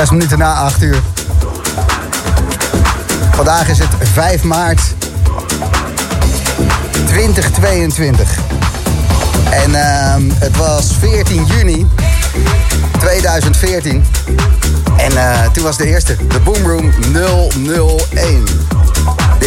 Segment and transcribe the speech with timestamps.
[0.00, 1.00] Zes minuten na acht uur.
[3.30, 4.80] Vandaag is het 5 maart
[7.06, 8.38] 2022.
[9.50, 11.86] En ehm, het was 14 juni
[12.98, 14.04] 2014.
[14.96, 16.92] En eh, toen was de eerste, de Boomroom
[18.10, 18.44] 001.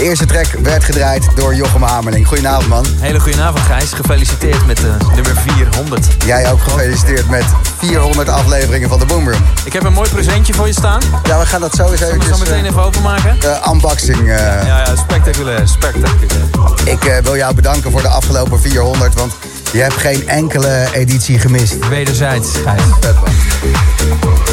[0.04, 2.28] Eerste track werd gedraaid door Jochem Hamerling.
[2.28, 2.86] Goedenavond, man.
[3.00, 3.94] Hele goedenavond, Gijs.
[3.94, 4.86] Gefeliciteerd met uh,
[5.16, 6.08] nummer 400.
[6.26, 7.44] Jij ook gefeliciteerd met
[7.78, 9.42] 400 afleveringen van de Boomroom.
[9.66, 11.02] Ik heb een mooi presentje voor je staan.
[11.24, 12.22] Ja, we gaan dat zo eens even...
[12.22, 13.40] Zullen we zo meteen even openmaken?
[13.40, 14.20] De unboxing.
[14.20, 14.28] Uh...
[14.28, 16.44] Ja, ja, spectaculair, spectaculair.
[16.86, 19.34] Ik wil jou bedanken voor de afgelopen 400, want
[19.72, 21.88] je hebt geen enkele editie gemist.
[21.90, 22.82] Wederzijds, Gijs.
[23.00, 23.34] Vet man.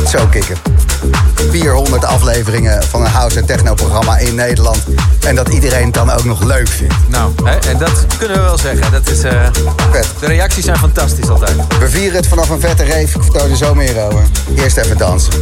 [0.06, 0.56] Zo kicken.
[1.50, 4.78] 400 afleveringen van een house- en techno-programma in Nederland.
[5.26, 6.94] En dat iedereen het dan ook nog leuk vindt.
[7.08, 8.92] Nou, hè, en dat kunnen we wel zeggen.
[8.92, 9.32] Dat is, uh,
[9.90, 10.06] Vet.
[10.20, 11.56] De reacties zijn fantastisch altijd.
[11.78, 13.14] We vieren het vanaf een vette reef.
[13.14, 14.22] Ik vertel er zo meer over.
[14.56, 15.32] Eerst even dansen.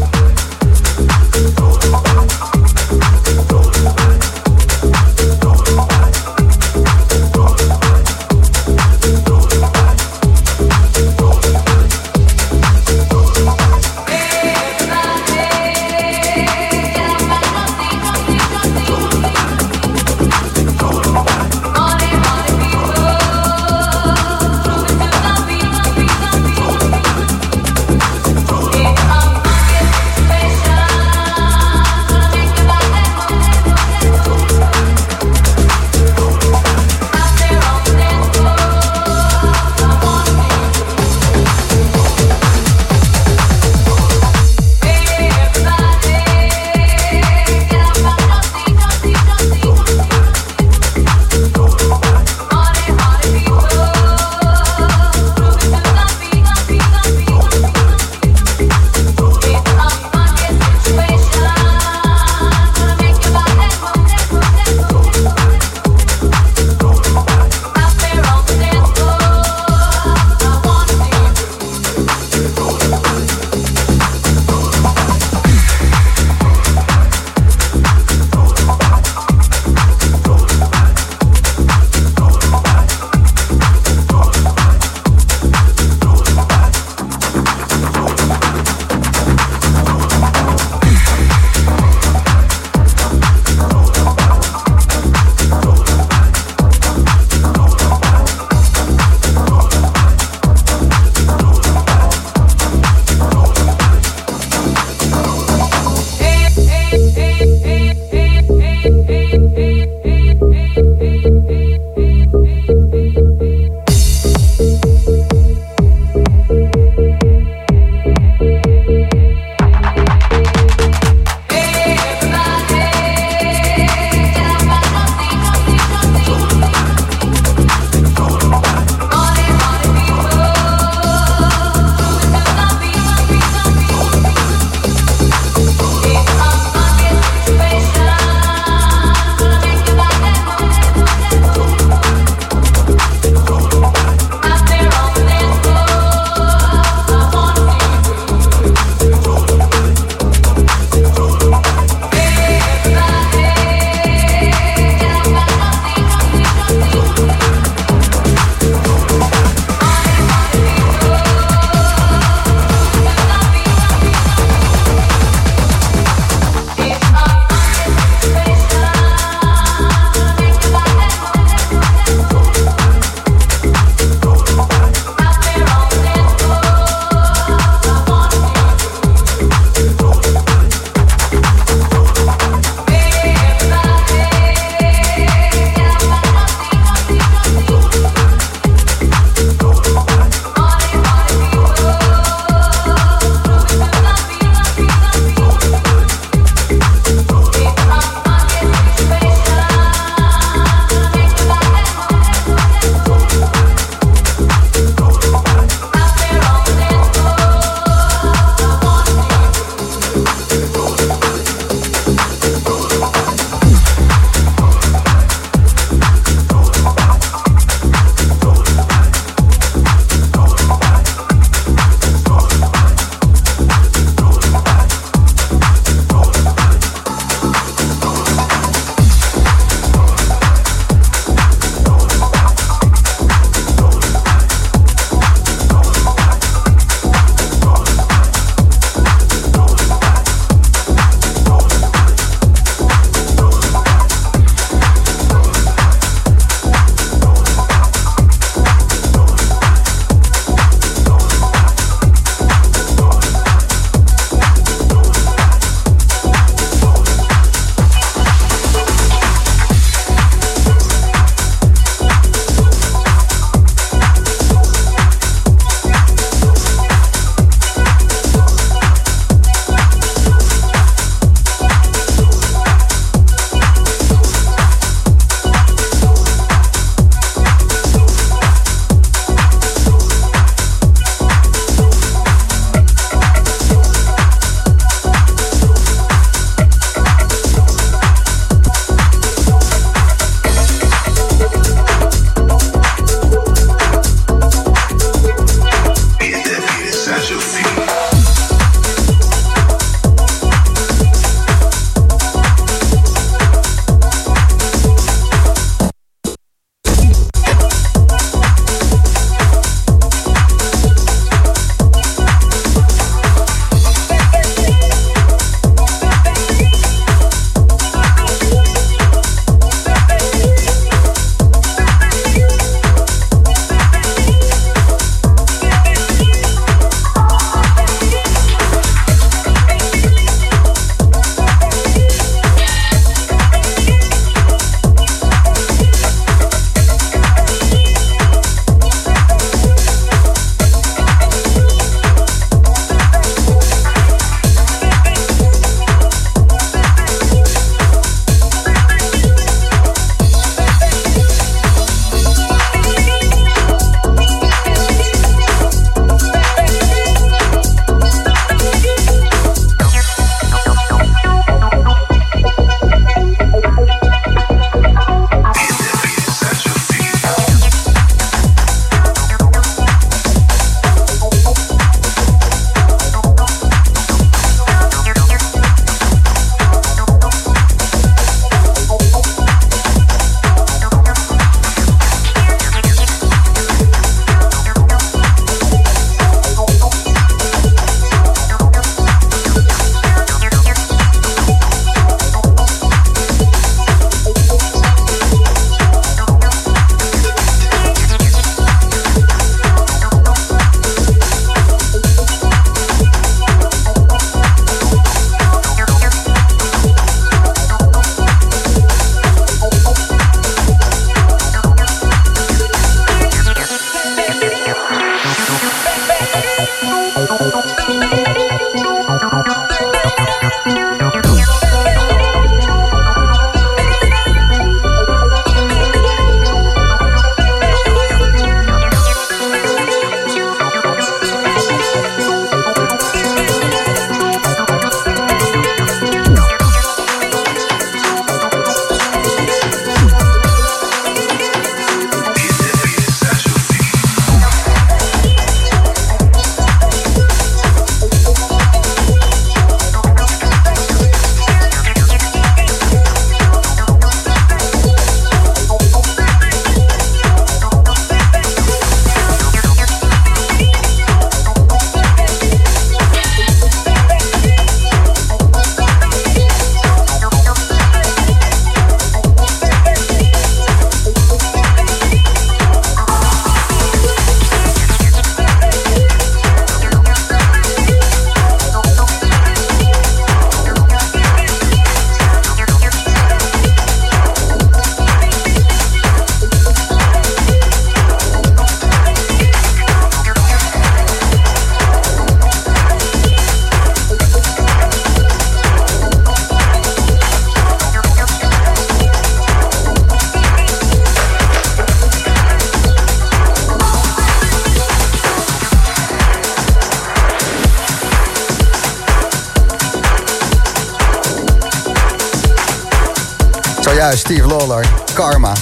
[514.16, 515.52] Steve Lawler, Karma.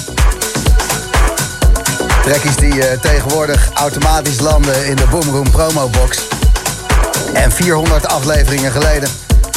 [2.22, 6.18] Trekkies die uh, tegenwoordig automatisch landen in de Boomroom promobox.
[7.32, 9.08] En 400 afleveringen geleden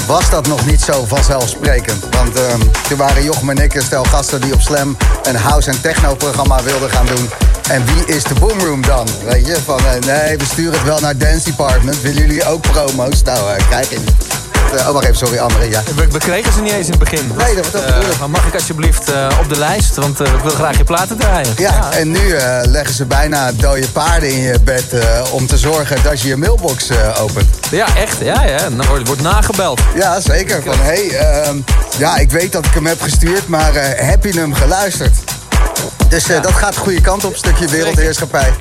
[0.08, 2.03] was dat nog niet zo vanzelfsprekend.
[2.12, 2.43] Want uh,
[2.88, 6.89] toen waren Jochem en ik stel gasten die op Slam een house- en techno-programma wilden
[6.89, 7.29] gaan doen.
[7.69, 9.08] En wie is de Boomroom dan?
[9.25, 12.01] Weet je, van uh, nee, we sturen het wel naar Dance Department.
[12.01, 13.24] Willen jullie ook promo's?
[13.24, 14.28] Nou, krijg je niet.
[14.73, 15.63] Uh, oh, wacht even, sorry, André.
[15.63, 15.83] Ja.
[15.95, 17.31] We, we, kregen ze niet eens in het begin.
[17.38, 19.95] Nee, dat was uh, Mag ik alsjeblieft uh, op de lijst?
[19.95, 21.53] Want ik wil graag je platen draaien.
[21.57, 21.91] Ja, ja.
[21.91, 24.85] en nu leggen ze bijna dode paarden in je bed...
[25.31, 27.47] om te zorgen dat je je mailbox opent.
[27.71, 28.17] Ja, echt.
[28.19, 28.57] Ja, ja.
[28.57, 29.81] Dan wordt, wordt nagebeld.
[29.95, 30.61] Ja, zeker.
[30.63, 31.63] Van, hé, hey,
[31.97, 33.47] ja, ik weet dat ik hem heb gestuurd...
[33.47, 35.13] maar heb je hem geluisterd?
[36.10, 36.42] Dus uh, ja.
[36.42, 38.54] dat gaat de goede kant op, stukje wereldheerschappij.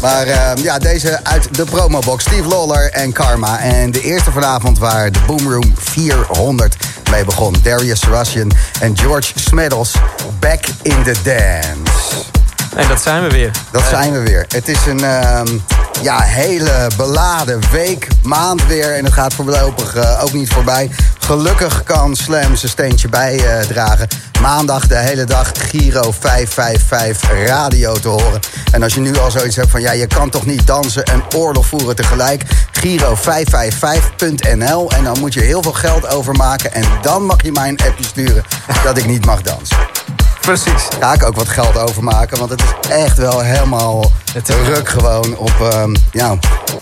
[0.00, 2.24] Maar uh, ja, deze uit de promobox.
[2.24, 3.58] Steve Lawler en Karma.
[3.58, 6.76] En de eerste vanavond waar de Boomroom 400
[7.10, 7.54] mee begon.
[7.62, 9.92] Darius Russian en George Smeddles.
[10.40, 12.45] Back in the dance.
[12.76, 13.50] En dat zijn we weer.
[13.70, 14.44] Dat uh, zijn we weer.
[14.48, 15.40] Het is een uh,
[16.02, 18.94] ja, hele beladen week, maand weer.
[18.94, 20.90] En het gaat voorlopig uh, ook niet voorbij.
[21.18, 24.08] Gelukkig kan Slam zijn steentje bijdragen.
[24.40, 28.40] Maandag de hele dag Giro 555 radio te horen.
[28.72, 29.80] En als je nu al zoiets hebt van...
[29.80, 32.42] ja, je kan toch niet dansen en oorlog voeren tegelijk...
[32.86, 36.72] Giro555.nl en dan moet je heel veel geld overmaken...
[36.72, 38.44] en dan mag je mij een appje sturen
[38.84, 39.76] dat ik niet mag dansen.
[40.46, 40.88] Precies.
[41.00, 44.12] Ga ik ook wat geld overmaken, want het is echt wel helemaal
[44.64, 46.38] ruk gewoon op um, ja,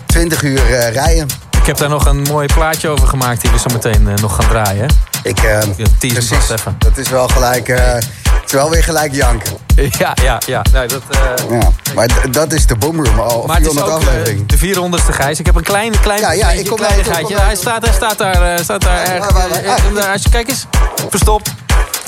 [0.07, 1.29] 20 uur uh, rijden.
[1.61, 4.35] Ik heb daar nog een mooi plaatje over gemaakt die we zo meteen uh, nog
[4.37, 4.89] gaan draaien.
[5.23, 5.59] Ik, uh,
[5.99, 6.77] precies, even.
[6.79, 8.07] dat is wel gelijk, het
[8.47, 9.53] is wel weer gelijk janken.
[9.99, 10.63] Ja, ja, ja.
[10.73, 11.03] Nee, dat,
[11.51, 14.47] ja maar dat is de boomroom al, maar 400 aflevering.
[14.47, 15.39] de 400ste Gijs.
[15.39, 17.41] Ik heb een klein, klein ja, ja, ik kom kleinigheidje.
[17.41, 20.23] Hij staat, hij staat daar, staat daar ergens.
[20.23, 20.67] Je kijk eens,
[21.11, 21.51] verstopt.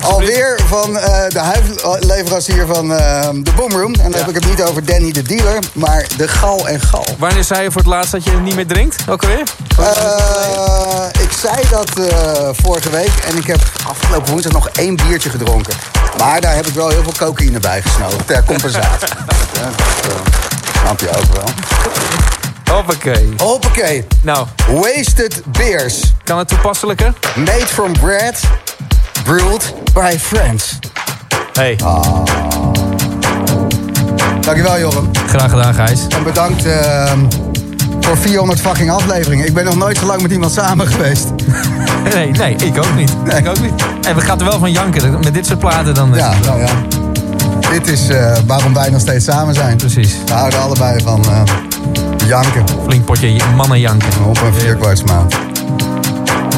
[0.01, 3.93] Alweer van uh, de huifleverancier van uh, de Boomroom.
[3.93, 4.17] En dan ja.
[4.17, 7.05] heb ik het niet over Danny de dealer, maar de Gal en Gal.
[7.17, 9.09] Wanneer zei je voor het laatst dat je niet meer drinkt?
[9.09, 9.43] Ook alweer?
[9.79, 11.89] Uh, ik zei dat
[12.55, 15.73] vorige week en ik heb afgelopen woensdag nog één biertje gedronken.
[16.17, 19.07] Maar daar heb ik wel heel veel cocaïne bij gesnoven ter compensatie.
[19.59, 19.69] ja,
[20.81, 21.45] snap je ook wel.
[22.75, 23.33] Hoppakee.
[23.37, 24.05] Hoppakee.
[24.21, 24.47] Nou.
[24.67, 26.01] Wasted Beers.
[26.23, 27.13] Kan het toepasselijker?
[27.35, 28.39] Made from bread
[29.27, 30.79] Brewed by Friends.
[31.53, 31.77] Hey.
[31.83, 32.23] Oh.
[34.41, 35.09] Dankjewel, Jochem.
[35.27, 36.07] Graag gedaan, Gijs.
[36.07, 37.11] En bedankt uh,
[37.99, 39.45] voor 400 fucking afleveringen.
[39.45, 41.25] Ik ben nog nooit zo lang met iemand samen geweest.
[42.13, 43.23] nee, nee, ik ook niet.
[43.25, 43.37] Nee.
[43.37, 43.83] Ik ook niet.
[44.01, 45.19] En we gaan er wel van janken.
[45.19, 46.13] Met dit soort platen dan...
[46.15, 46.69] Ja, nou ja.
[47.71, 49.77] Dit is uh, waarom wij nog steeds samen zijn.
[49.77, 50.15] Precies.
[50.25, 51.41] We houden allebei van uh,
[52.27, 52.63] janken.
[52.85, 54.25] Flink potje mannen janken.
[54.25, 55.35] Op een vierkwartsmaand.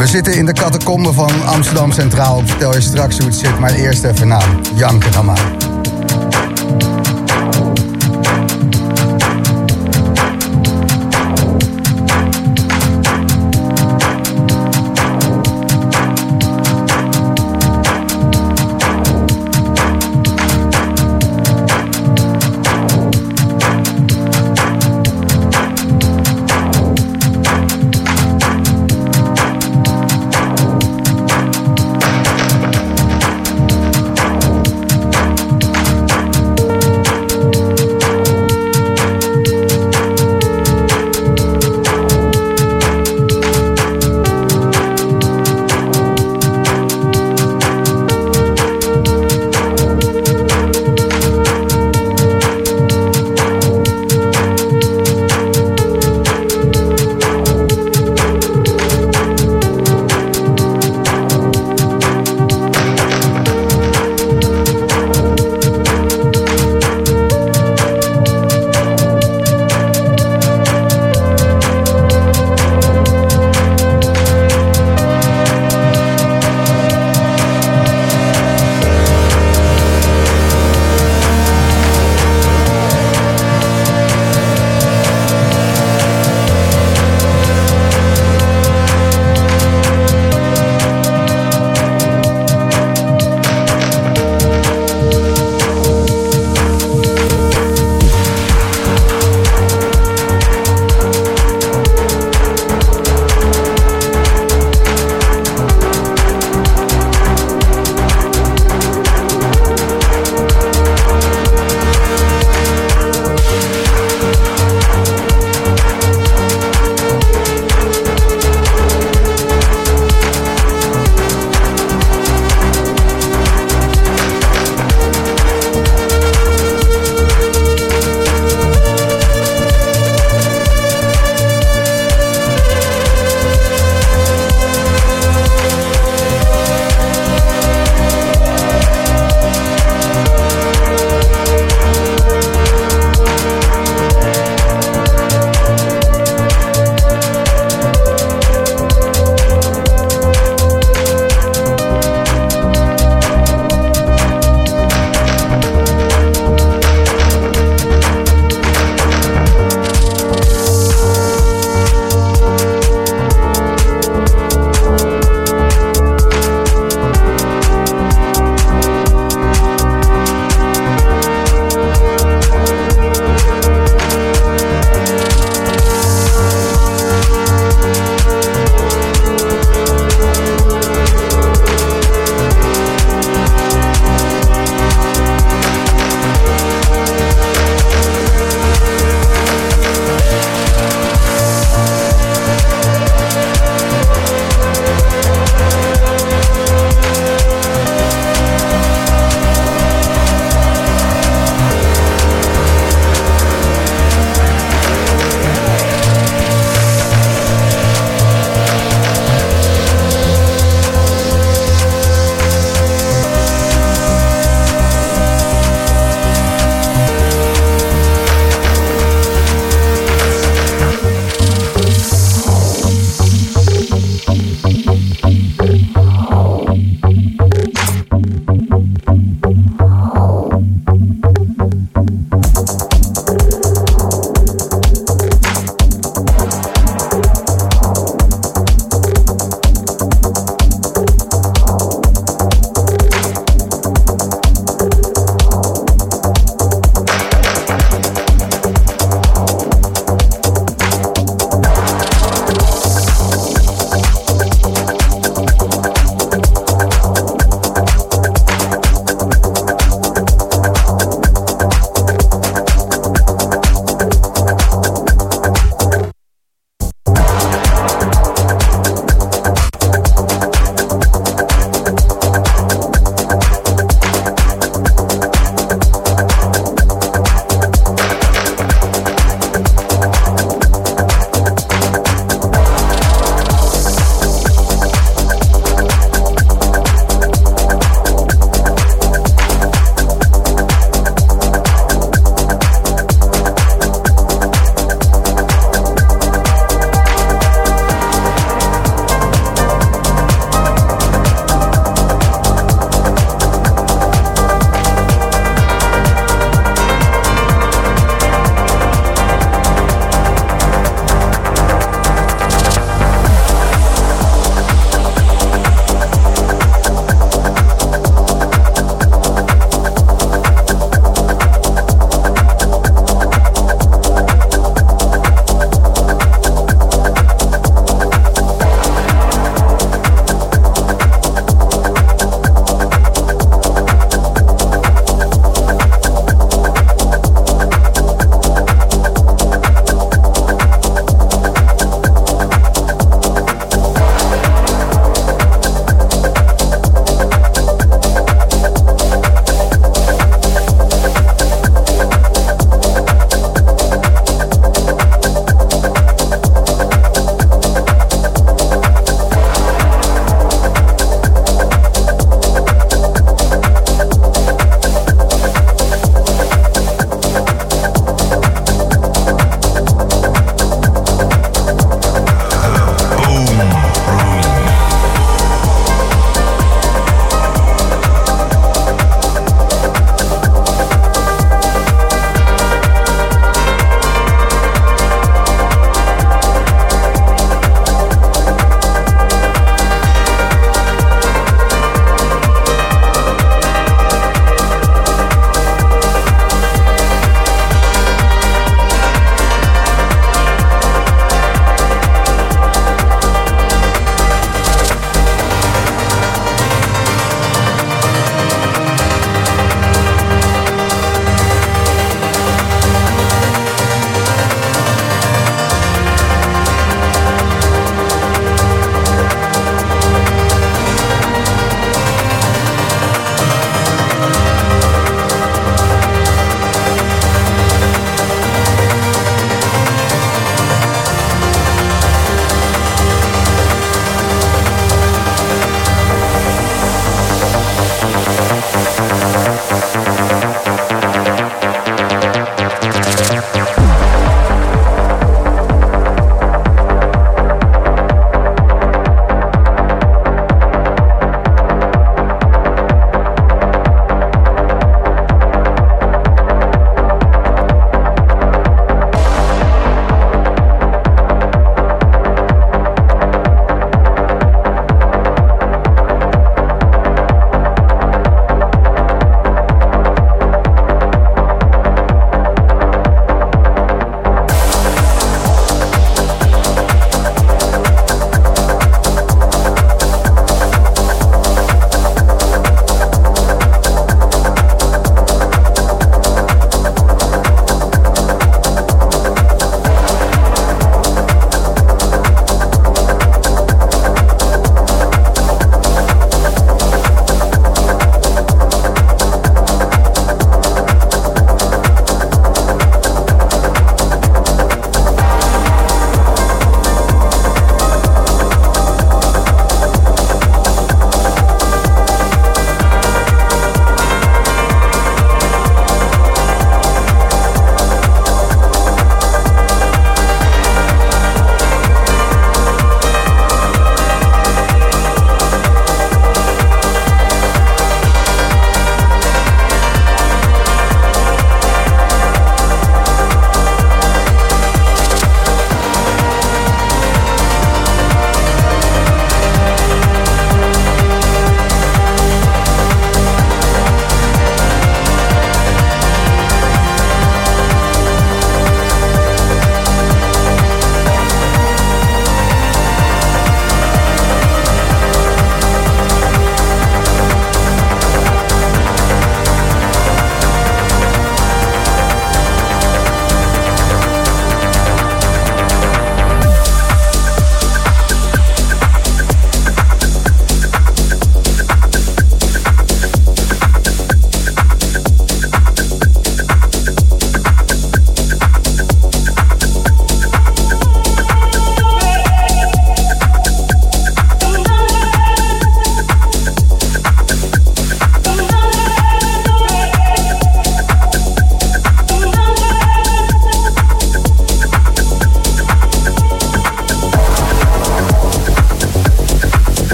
[0.00, 2.42] We zitten in de catacombe van Amsterdam Centraal.
[2.44, 4.40] Vertel je straks hoe het zit, maar eerst even na.
[4.74, 5.24] Janken dan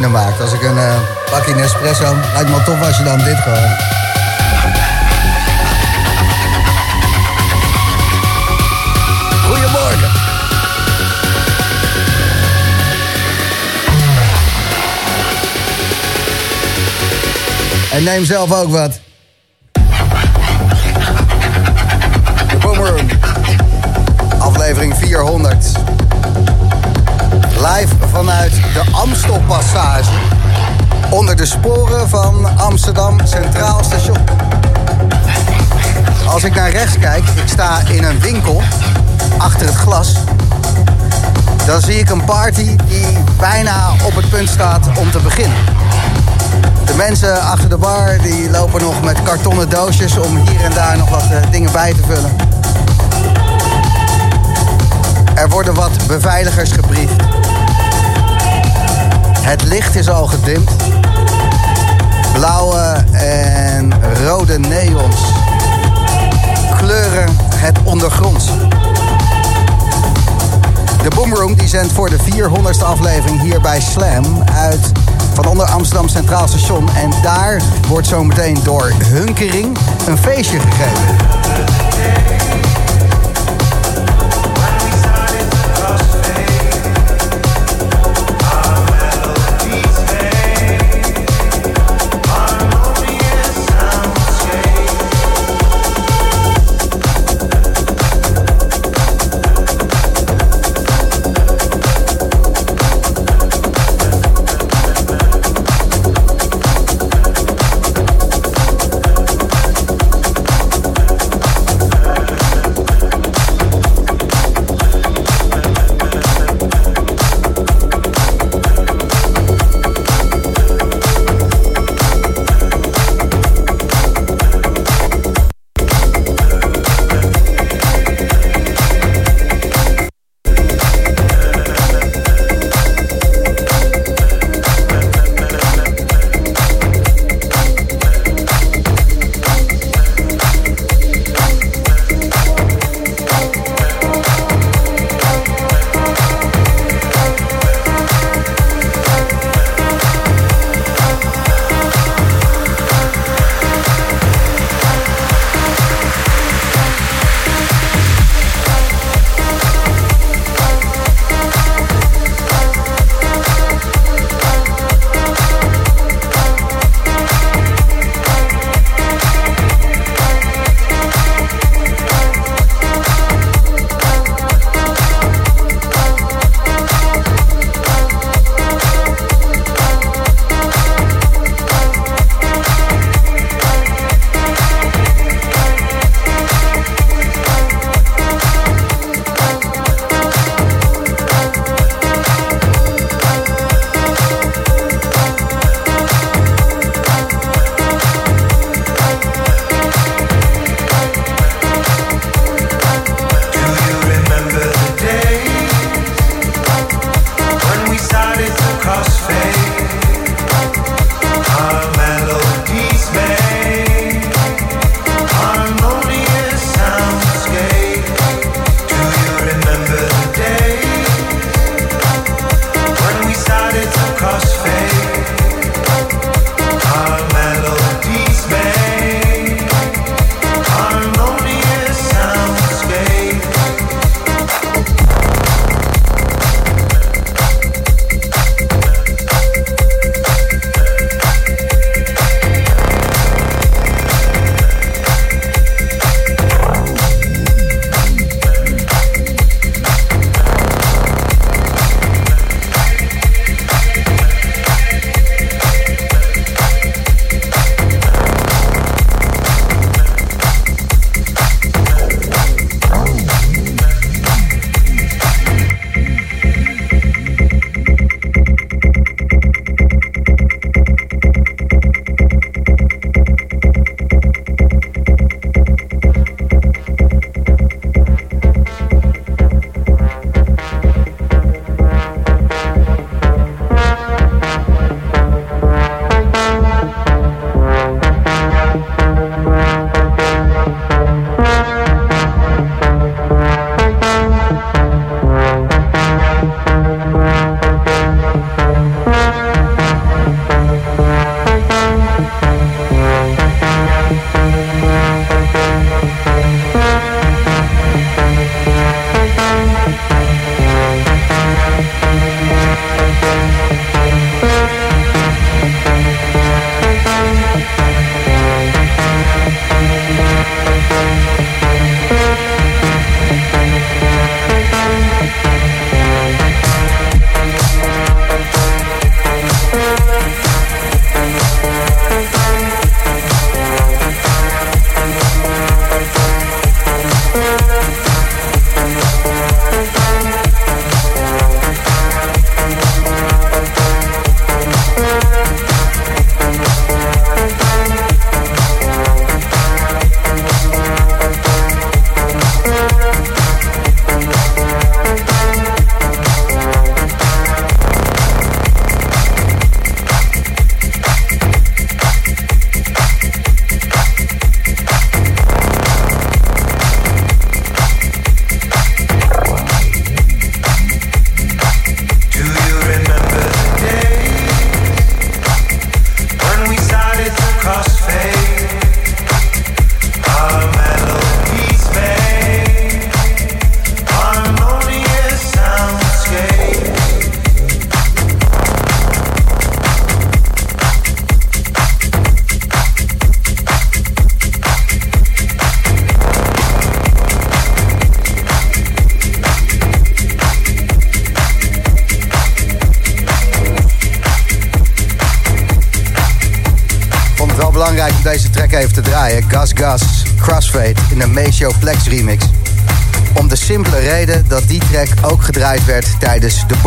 [0.00, 0.40] maakt.
[0.40, 0.94] Als ik een uh,
[1.30, 2.16] bakje Nespresso...
[2.34, 3.70] lijkt me tof als je dan dit gewoon...
[9.46, 10.10] Goedemorgen.
[17.92, 19.00] En neem zelf ook wat.
[22.60, 23.08] Boomroom.
[24.38, 25.83] Aflevering 400.
[27.72, 30.10] Live vanuit de Amstelpassage.
[31.10, 34.16] Onder de sporen van Amsterdam Centraal Station.
[36.26, 38.62] Als ik naar rechts kijk, ik sta in een winkel
[39.38, 40.12] achter het glas.
[41.66, 43.06] Dan zie ik een party die
[43.38, 45.58] bijna op het punt staat om te beginnen.
[46.84, 50.96] De mensen achter de bar die lopen nog met kartonnen doosjes om hier en daar
[50.96, 52.36] nog wat eh, dingen bij te vullen.
[55.34, 57.43] Er worden wat beveiligers gebriefd.
[59.44, 60.70] Het licht is al gedimd.
[62.32, 63.92] Blauwe en
[64.24, 65.16] rode neons
[66.76, 68.46] kleuren het ondergronds.
[71.02, 74.92] De Boomroom die zendt voor de 400ste aflevering hier bij Slam uit
[75.34, 76.88] van onder Amsterdam Centraal Station.
[76.96, 79.76] En daar wordt zometeen door Hunkering
[80.06, 81.16] een feestje gegeven.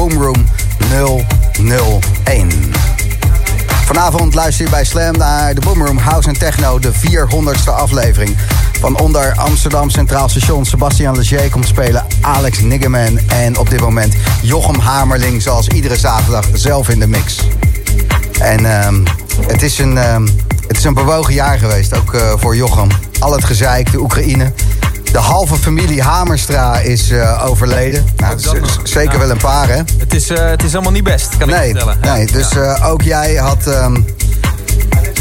[0.08, 0.46] Boomroom
[2.24, 2.50] 001.
[3.86, 8.38] Vanavond luister je bij Slam naar de Boomroom House and Techno, de 400ste aflevering.
[8.80, 14.16] Van onder Amsterdam Centraal Station Sebastian Leger komt spelen Alex Niggerman en op dit moment
[14.42, 17.48] Jochem Hamerling zoals iedere zaterdag zelf in de mix.
[18.40, 18.88] En uh,
[19.48, 20.16] het, is een, uh,
[20.68, 22.88] het is een bewogen jaar geweest, ook uh, voor Jochem.
[23.20, 24.54] Al het gezeik, de Oekraïne.
[25.12, 28.06] De halve familie Hamerstra is uh, overleden.
[28.18, 28.40] Nou,
[28.84, 29.82] zeker wel een paar, hè?
[30.18, 31.98] Het is, uh, het is allemaal niet best, kan nee, ik vertellen.
[32.02, 34.06] Nee, dus uh, ook jij had um,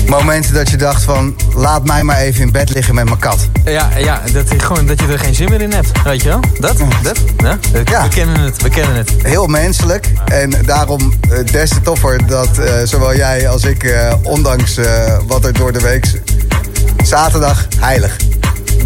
[0.06, 1.36] momenten dat je dacht van...
[1.54, 3.48] laat mij maar even in bed liggen met mijn kat.
[3.64, 6.40] Ja, ja dat, gewoon, dat je er geen zin meer in hebt, weet je wel?
[6.60, 8.02] Dat, dat, ja, ja.
[8.02, 9.10] We kennen het, we kennen het.
[9.22, 10.12] Heel menselijk.
[10.24, 11.14] En daarom
[11.50, 12.48] des te toffer dat
[12.84, 13.94] zowel jij als ik...
[14.22, 14.78] ondanks
[15.26, 16.20] wat er door de week...
[17.02, 18.16] zaterdag heilig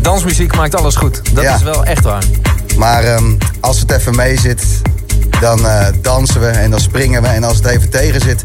[0.01, 1.21] dansmuziek maakt alles goed.
[1.33, 2.25] Dat is wel echt waar.
[2.77, 4.63] Maar um, als het even mee zit,
[5.41, 7.29] dan uh, dansen we en dan springen we.
[7.29, 8.43] En als het even tegen zit,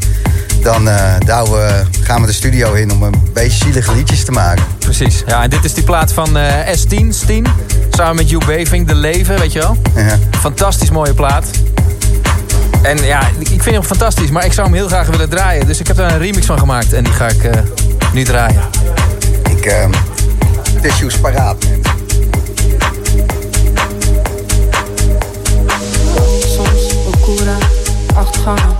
[0.62, 4.64] dan uh, we, gaan we de studio in om een beetje zielige liedjes te maken.
[4.78, 5.22] Precies.
[5.26, 7.46] Ja, en dit is die plaat van uh, S10, Steen.
[7.90, 9.76] Samen met Hugh Beving, De Leven, weet je wel.
[9.94, 10.18] Ja.
[10.38, 11.46] Fantastisch mooie plaat.
[12.82, 15.66] En ja, ik vind hem fantastisch, maar ik zou hem heel graag willen draaien.
[15.66, 17.50] Dus ik heb er een remix van gemaakt en die ga ik
[18.12, 18.62] nu draaien.
[19.50, 19.90] Ik ehm,
[20.80, 21.65] tissues paraat
[28.48, 28.75] ook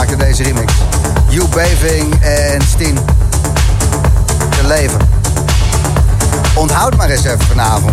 [0.00, 0.72] maakte deze remix.
[1.28, 2.98] You Beving en Steen.
[4.50, 4.98] Te leven.
[6.54, 7.92] Onthoud maar eens even vanavond.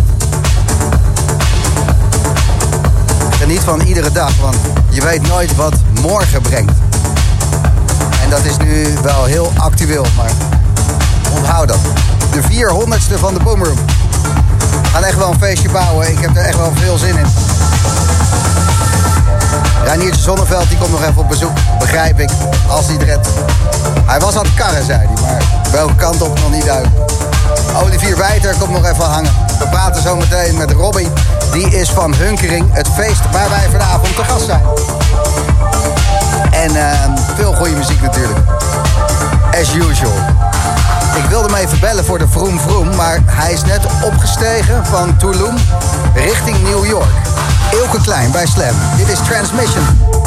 [3.30, 4.56] Geniet van iedere dag, want
[4.88, 6.72] je weet nooit wat morgen brengt.
[8.22, 10.30] En dat is nu wel heel actueel, maar
[11.36, 11.80] onthoud dat.
[12.32, 13.78] De 400ste van de Boomroom.
[14.82, 16.10] We gaan echt wel een feestje bouwen.
[16.10, 17.26] Ik heb er echt wel veel zin in.
[19.84, 22.30] Raniertje Zonneveld die komt nog even op bezoek, begrijp ik,
[22.68, 23.28] als hij redt.
[24.06, 26.96] Hij was aan het karren, zei hij, maar welke kant op nog niet duidelijk.
[27.82, 29.32] Olivier Wijter komt nog even hangen.
[29.58, 31.08] We praten zo meteen met Robbie.
[31.52, 34.62] Die is van Hunkering, het feest waar wij vanavond te gast zijn.
[36.50, 38.38] En ehm, veel goede muziek natuurlijk.
[39.60, 40.12] As usual.
[41.16, 45.16] Ik wilde hem even bellen voor de Vroom Vroom, maar hij is net opgestegen van
[45.16, 45.54] Tulum
[46.14, 47.10] richting New York.
[47.70, 48.74] Eelke Klein bij Slam.
[48.96, 50.17] Dit is Transmission.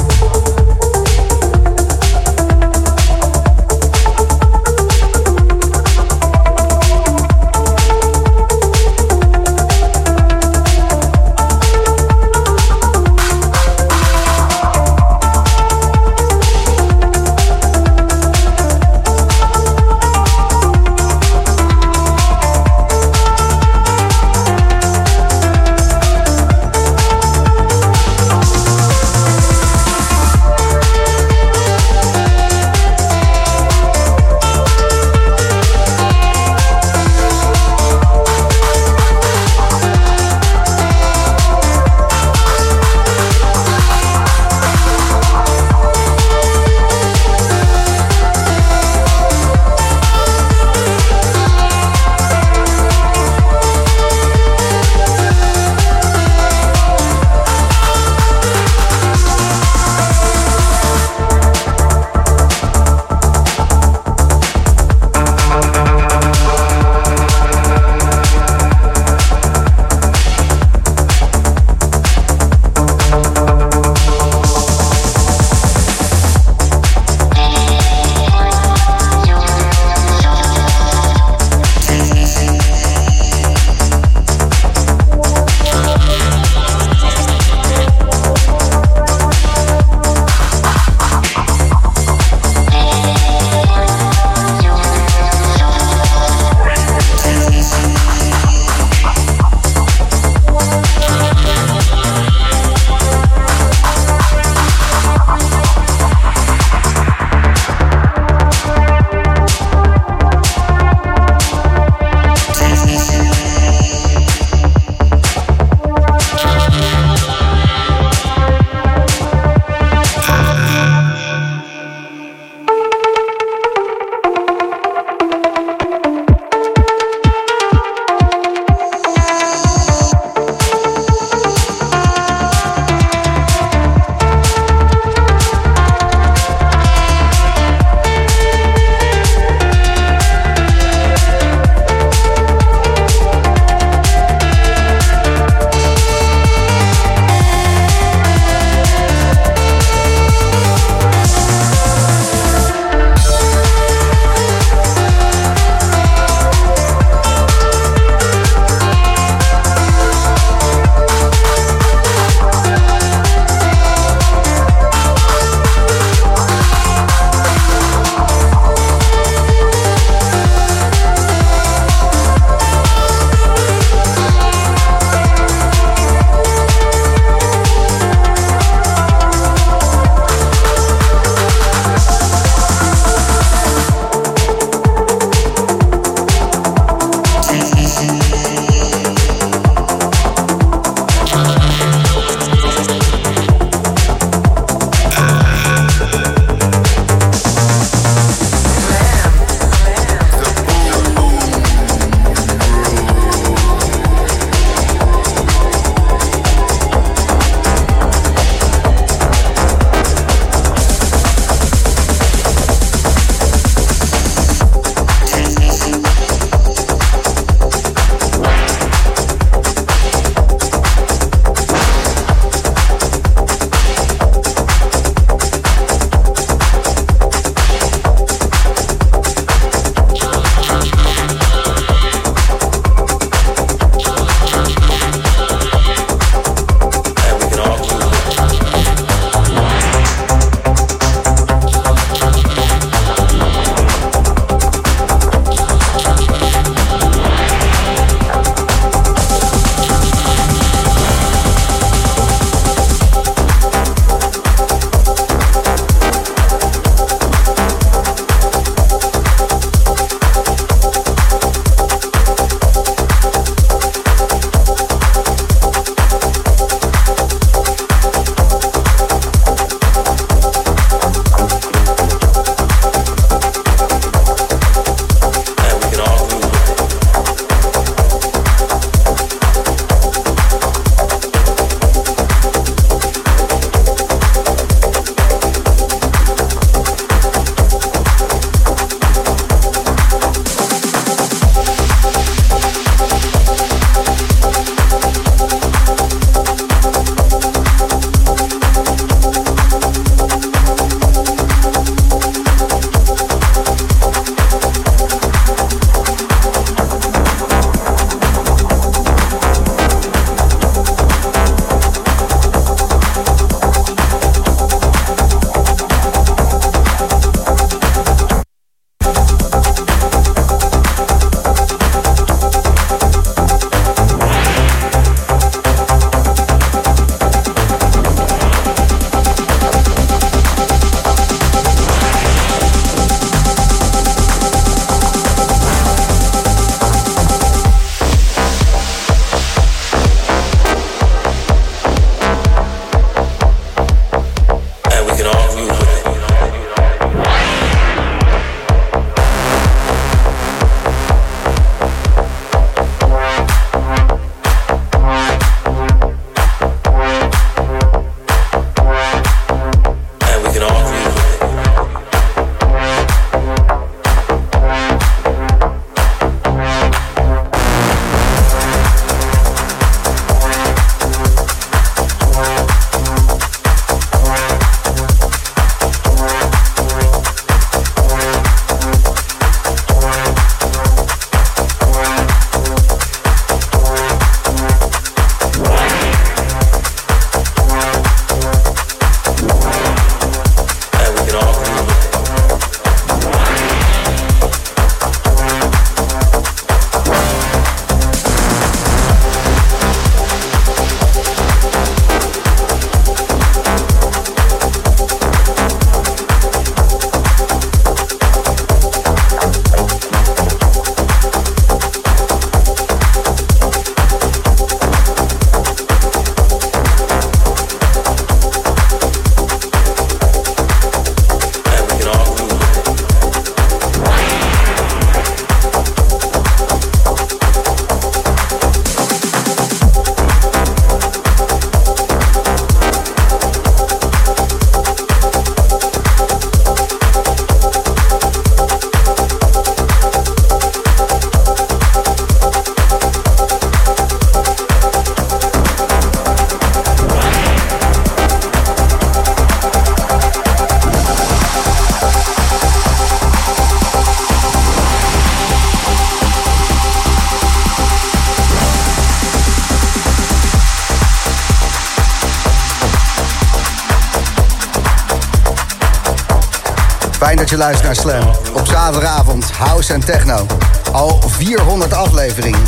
[467.52, 468.36] Je luistert naar Slam.
[468.54, 470.45] Op zaterdagavond, house en techno.
[470.91, 472.60] Al 400 afleveringen.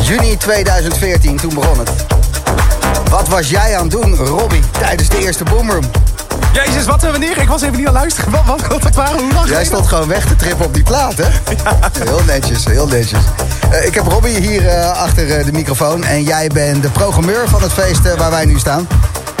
[0.00, 1.90] Juni 2014, toen begon het.
[3.10, 5.84] Wat was jij aan het doen, Robbie, tijdens de eerste Boomroom?
[6.52, 7.38] Jezus, wat, wanneer?
[7.38, 8.30] Ik was even niet aan het luisteren.
[8.30, 11.14] Wat, wat, wat waren, hoe lang Jij stond gewoon weg te trippen op die plaat,
[11.16, 11.28] hè?
[12.04, 13.20] Heel netjes, heel netjes.
[13.72, 16.04] Uh, ik heb Robbie hier uh, achter uh, de microfoon.
[16.04, 18.88] En jij bent de programmeur van het feest waar wij nu staan.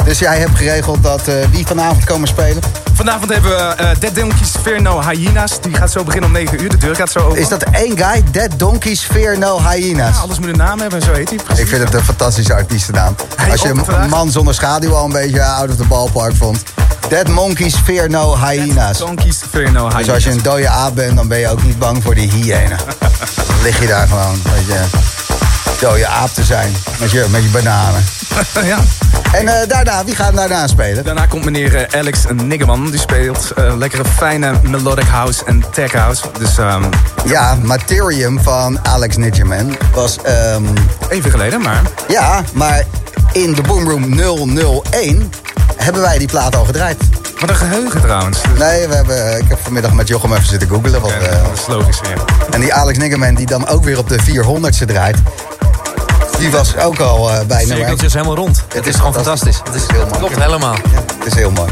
[0.04, 2.62] Dus jij hebt geregeld dat wie vanavond komen spelen?
[3.02, 5.60] Vanavond hebben we uh, Dead Donkeys Fear No Hyenas.
[5.60, 6.68] Die gaat zo beginnen om 9 uur.
[6.68, 7.38] De deur gaat zo open.
[7.38, 8.22] Is dat één guy?
[8.30, 10.14] Dead Donkeys Fear No Hyenas.
[10.14, 11.38] Ja, alles moet een naam hebben, zo heet hij.
[11.38, 11.62] Precies.
[11.62, 13.14] Ik vind het een fantastische artiestennaam.
[13.50, 16.62] Als je een man zonder schaduw al een beetje out of the ballpark vond.
[17.08, 18.98] Dead Monkeys Fear No Hyenas.
[18.98, 20.04] Dead Donkeys Fear No Hyenas.
[20.04, 22.30] Dus als je een dode aap bent, dan ben je ook niet bang voor die
[22.30, 22.76] hyena.
[23.46, 24.80] dan lig je daar gewoon, weet je,
[25.80, 26.72] dode aap te zijn.
[26.98, 28.04] Met je, met je bananen.
[28.72, 28.78] ja.
[29.32, 31.04] En uh, daarna, wie gaat daarna spelen?
[31.04, 32.90] Daarna komt meneer uh, Alex Niggeman.
[32.90, 36.24] Die speelt uh, lekkere fijne melodic house en tech house.
[36.38, 36.88] Dus, um...
[37.24, 40.18] Ja, Materium van Alex Niggeman was...
[40.54, 40.66] Um...
[41.08, 41.82] Even geleden, maar...
[42.08, 42.84] Ja, maar
[43.32, 44.20] in de Boomroom
[44.90, 45.32] 001
[45.76, 46.96] hebben wij die plaat al gedraaid.
[47.40, 48.38] Wat een geheugen trouwens.
[48.58, 51.00] Nee, we hebben, ik heb vanmiddag met Jochem even zitten googelen.
[51.00, 52.24] Wat, okay, dat is logisch, ja.
[52.50, 55.16] En die Alex Niggeman die dan ook weer op de 400ste draait.
[56.42, 58.64] Die was ook al uh, bij nummer Het is helemaal rond.
[58.74, 59.60] Het, is gewoon fantastisch.
[59.64, 60.18] Het is heel mooi.
[60.18, 60.74] Klopt helemaal.
[60.74, 61.70] Ja, het is heel mooi.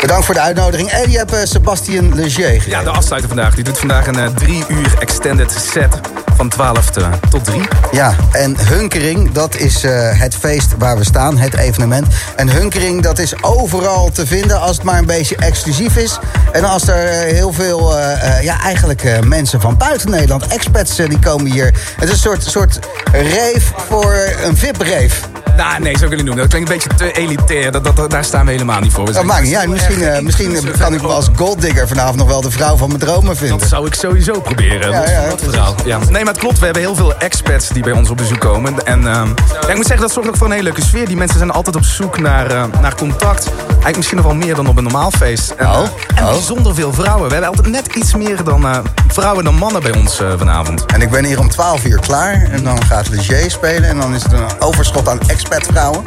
[0.00, 0.88] Bedankt voor de uitnodiging.
[0.88, 2.70] En je hebt uh, Sebastien Leger gegeven.
[2.70, 3.54] Ja, de afsluiter vandaag.
[3.54, 6.00] Die doet vandaag een uh, drie uur extended set
[6.36, 6.90] van 12
[7.30, 7.60] tot 3.
[7.92, 12.06] Ja, en Hunkering, dat is uh, het feest waar we staan, het evenement.
[12.36, 16.18] En Hunkering, dat is overal te vinden als het maar een beetje exclusief is.
[16.52, 21.18] En als er uh, heel veel, uh, ja, eigenlijk mensen van buiten Nederland, expats, die
[21.18, 21.74] komen hier.
[21.96, 22.78] Het is een soort, soort
[23.12, 25.28] reef voor een VIP-reef.
[25.56, 26.48] Nou, nee, zo wil ik noemen.
[26.48, 27.72] Dat klinkt een beetje te elitair.
[27.72, 29.12] Dat, dat, daar staan we helemaal niet voor.
[29.12, 29.68] Dat maakt niet uit.
[29.68, 33.00] Misschien, uh, misschien kan ik me als golddigger vanavond nog wel de vrouw van mijn
[33.00, 33.58] dromen vinden.
[33.58, 34.90] Dat zou ik sowieso proberen.
[34.90, 35.74] Ja, ja, dat verhaal.
[35.84, 35.98] Ja.
[35.98, 36.58] Nee, maar het klopt.
[36.58, 38.86] We hebben heel veel expats die bij ons op bezoek komen.
[38.86, 41.06] En uh, ja, ik moet zeggen, dat zorgt ook voor een hele leuke sfeer.
[41.06, 43.50] Die mensen zijn altijd op zoek naar, uh, naar contact.
[43.68, 45.50] Eigenlijk misschien nog wel meer dan op een normaal feest.
[45.50, 45.82] En, oh.
[46.14, 47.26] en bijzonder veel vrouwen.
[47.26, 50.86] We hebben altijd net iets meer dan, vrouwen dan mannen bij ons vanavond.
[50.86, 52.48] En ik ben hier om 12 uur klaar.
[52.50, 53.88] En dan gaat Leger spelen.
[53.88, 56.04] En dan is het een overschot aan expatvrouwen.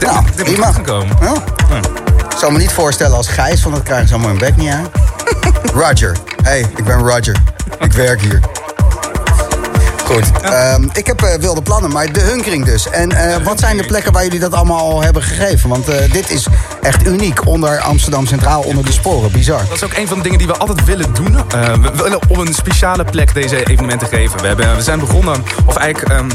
[0.00, 1.16] Nou, dit mag komen.
[1.20, 1.34] Ja.
[2.30, 4.70] Ik zou me niet voorstellen als Gijs, want dat krijgen ze allemaal een bek niet
[4.70, 4.88] aan.
[5.82, 6.16] Roger.
[6.42, 7.36] Hey, ik ben Roger.
[7.78, 8.40] Ik werk hier.
[10.04, 10.30] Goed.
[10.74, 12.90] Um, ik heb uh, wilde plannen, maar de hunkering dus.
[12.90, 15.68] En uh, wat zijn de plekken waar jullie dat allemaal al hebben gegeven?
[15.68, 16.46] Want uh, dit is
[16.82, 19.32] echt uniek onder Amsterdam Centraal, onder de sporen.
[19.32, 19.60] Bizar.
[19.68, 21.32] Dat is ook een van de dingen die we altijd willen doen.
[21.82, 24.40] we willen op een speciale plek deze evenementen geven.
[24.40, 26.12] We, hebben, we zijn begonnen, of eigenlijk...
[26.20, 26.28] Um,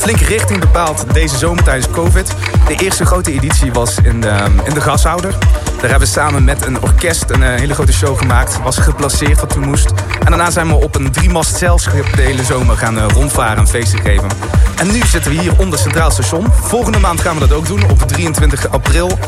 [0.00, 2.34] flinke richting bepaald deze zomer tijdens COVID.
[2.66, 5.34] De eerste grote editie was in de, in de gashouder.
[5.80, 8.62] Daar hebben we samen met een orkest een hele grote show gemaakt.
[8.62, 9.90] Was geplaceerd wat toen moest.
[10.18, 14.00] En daarna zijn we op een driemast zeilschip de hele zomer gaan rondvaren en feesten
[14.00, 14.28] geven.
[14.76, 16.46] En nu zitten we hier onder Centraal Station.
[16.52, 19.18] Volgende maand gaan we dat ook doen, op 23 april.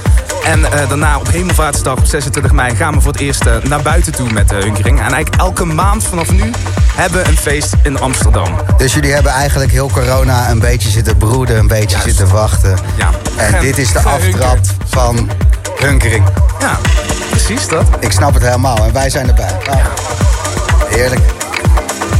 [0.44, 3.82] En uh, daarna op Hemelvaartsdag op 26 mei gaan we voor het eerst uh, naar
[3.82, 4.98] buiten toe met de uh, Hunkering.
[4.98, 6.50] En eigenlijk elke maand vanaf nu
[6.94, 8.61] hebben we een feest in Amsterdam.
[8.76, 12.05] Dus jullie hebben eigenlijk heel corona een beetje zitten broeden, een beetje Juist.
[12.05, 12.78] zitten wachten.
[12.96, 13.11] Ja.
[13.36, 15.30] En dit is de aftrap van
[15.83, 16.24] Hunkering.
[16.61, 16.78] Ja,
[17.30, 17.85] precies dat.
[18.01, 19.57] Ik snap het helemaal en wij zijn erbij.
[19.66, 19.78] Nou,
[20.89, 21.20] heerlijk.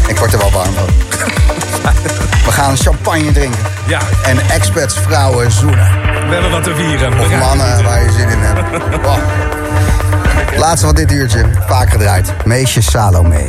[0.07, 0.87] Ik word er wel warm van.
[2.47, 3.61] We gaan champagne drinken.
[3.87, 4.01] Ja.
[4.25, 5.91] En experts vrouwen zoenen.
[6.29, 7.21] We hebben wat te vieren.
[7.21, 8.61] Of mannen waar je zin in hebt.
[9.07, 9.19] Wow.
[10.57, 11.45] Laatste van dit uurtje.
[11.67, 12.33] Vaak gedraaid.
[12.45, 13.45] Meisje Salome.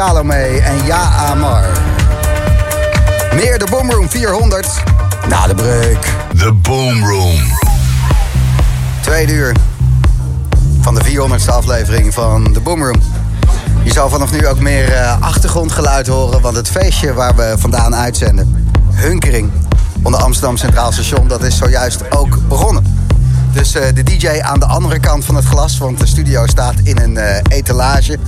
[0.00, 1.64] Salome en Ja Amar.
[3.34, 4.82] Meer de Boomroom 400
[5.28, 6.04] na de break.
[6.36, 7.40] The Boomroom.
[9.00, 9.56] Tweede uur
[10.80, 13.02] van de 400ste aflevering van de Boomroom.
[13.82, 17.94] Je zal vanaf nu ook meer uh, achtergrondgeluid horen, want het feestje waar we vandaan
[17.94, 19.50] uitzenden, Hunkering,
[20.02, 22.98] onder Amsterdam Centraal Station, dat is zojuist ook begonnen.
[23.52, 26.74] Dus uh, de DJ aan de andere kant van het glas, want de studio staat
[26.82, 28.18] in een uh, etalage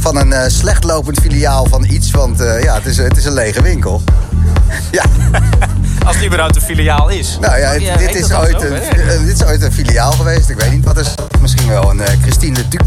[0.00, 3.32] van een uh, slecht lopend filiaal van iets, want ja, het is, het is een
[3.32, 4.02] lege winkel.
[4.90, 5.04] ja.
[6.06, 7.38] Als het überhaupt een filiaal is.
[7.40, 8.80] Nou ja, het, dit, is ooit een,
[9.26, 10.48] dit is ooit een filiaal geweest.
[10.48, 11.14] Ik weet niet wat is.
[11.40, 12.86] Misschien wel een Christine de Duc.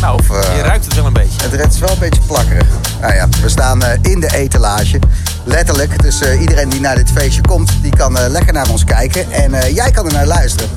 [0.00, 1.48] Nou, of, je ruikt het wel een beetje.
[1.48, 2.66] Het is wel een beetje plakkerig.
[3.00, 4.98] Nou ja, we staan in de etalage.
[5.44, 6.02] Letterlijk.
[6.02, 9.32] Dus iedereen die naar dit feestje komt, die kan lekker naar ons kijken.
[9.32, 10.70] En jij kan er naar luisteren.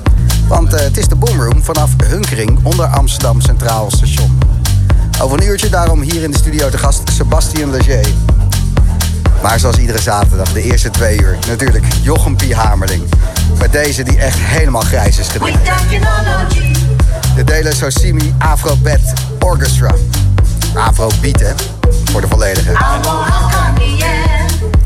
[0.48, 4.35] Want uh, het is de Boomroom vanaf Hunkering onder Amsterdam Centraal Station.
[5.22, 8.06] Over een uurtje daarom hier in de studio de gast Sebastien Leger.
[9.42, 12.52] Maar zoals iedere zaterdag, de eerste twee uur, natuurlijk Jochem P.
[12.52, 13.04] Hamerling.
[13.60, 15.50] Met deze die echt helemaal grijs is gedaan.
[17.36, 19.02] De Dele Sosimi Afro Bed
[19.40, 19.96] Orchestra.
[20.74, 21.52] Afro Beat, hè?
[22.12, 22.72] Voor de volledige.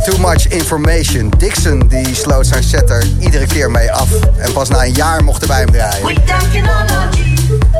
[0.05, 1.33] Too Much Information.
[1.37, 4.09] Dixon die sloot zijn setter iedere keer mee af.
[4.37, 6.23] En pas na een jaar mochten wij hem draaien.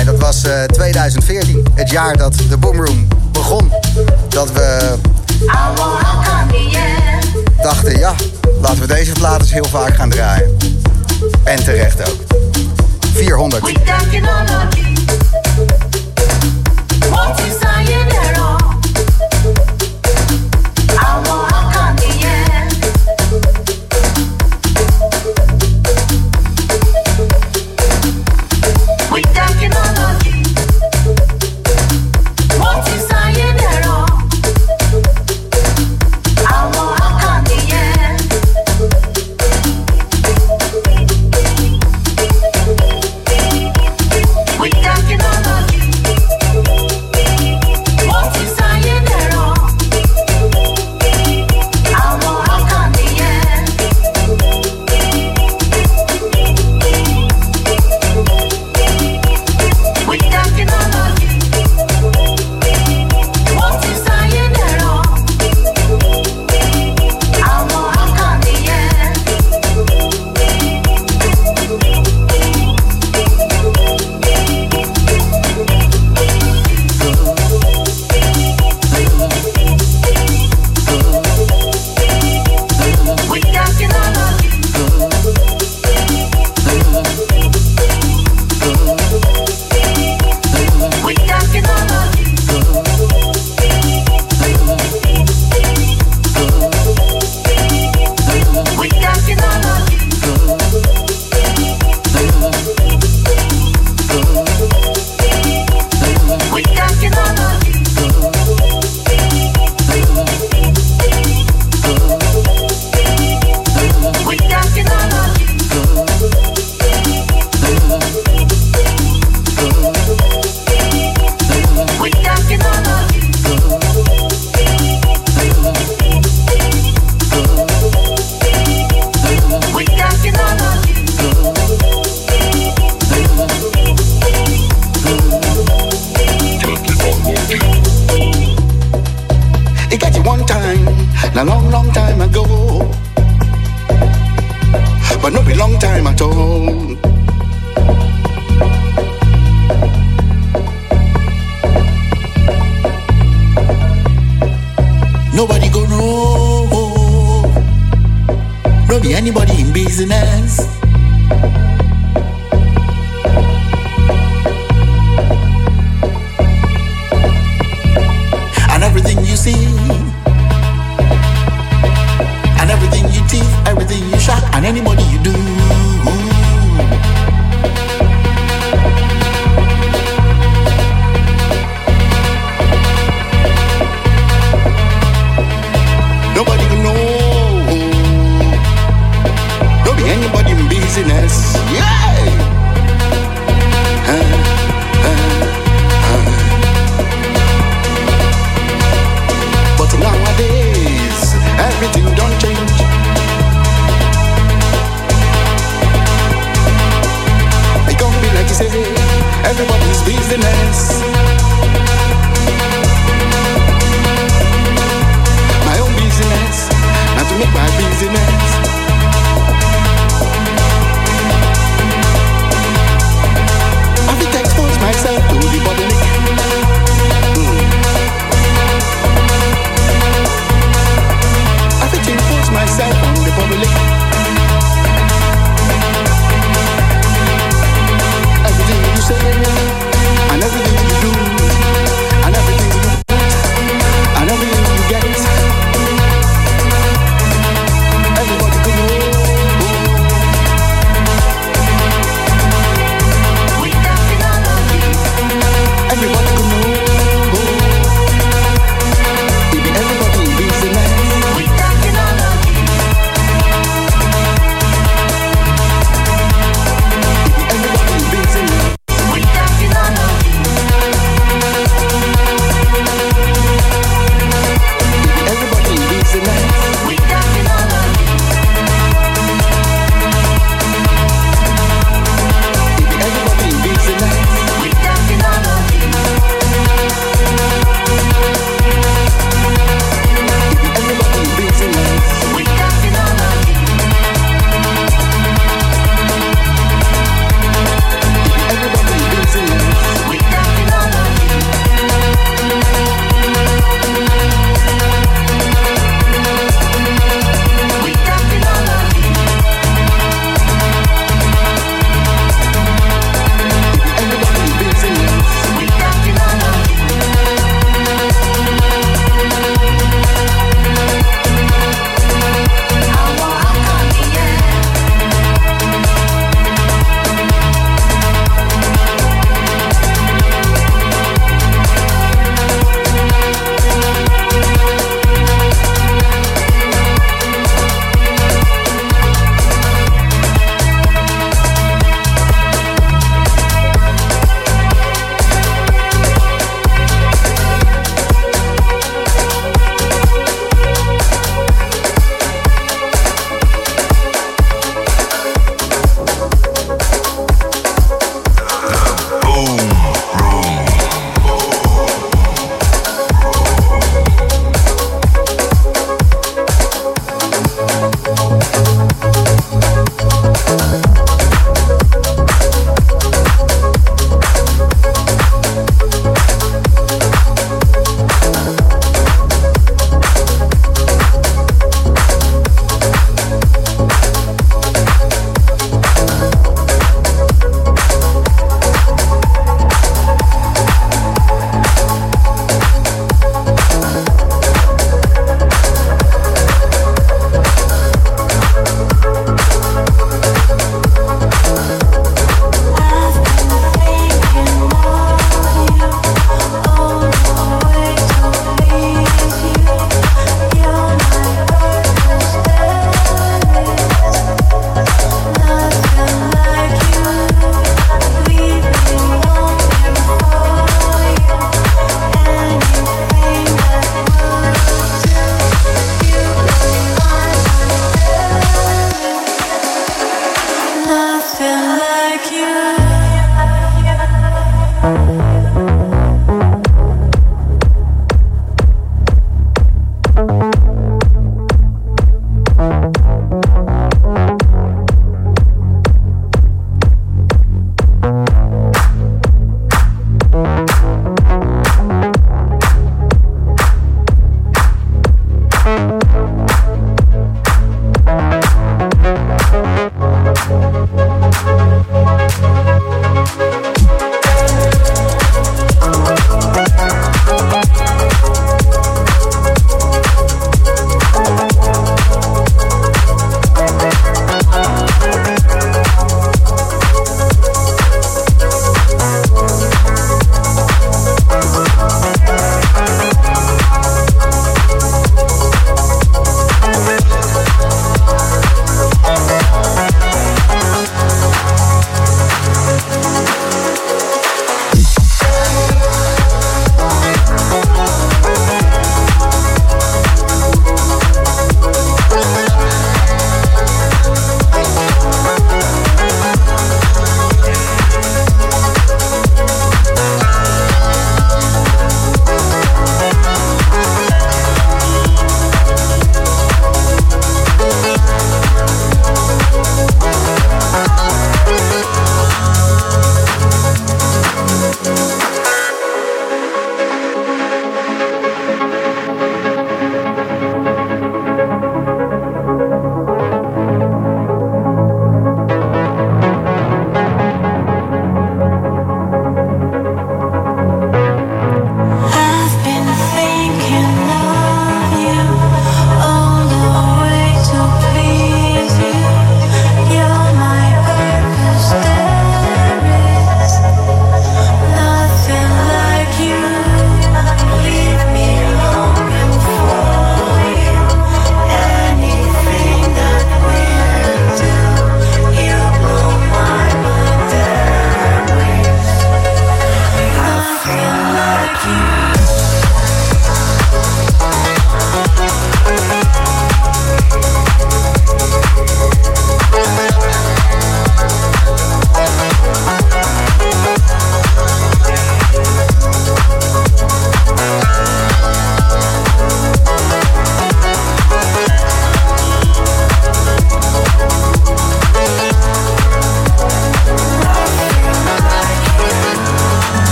[0.00, 3.72] En dat was uh, 2014, het jaar dat de Boomroom begon.
[4.28, 4.94] Dat we
[7.62, 8.14] dachten, ja,
[8.60, 10.56] laten we deze plaat eens heel vaak gaan draaien.
[11.44, 12.20] En terecht ook.
[13.12, 13.62] 400.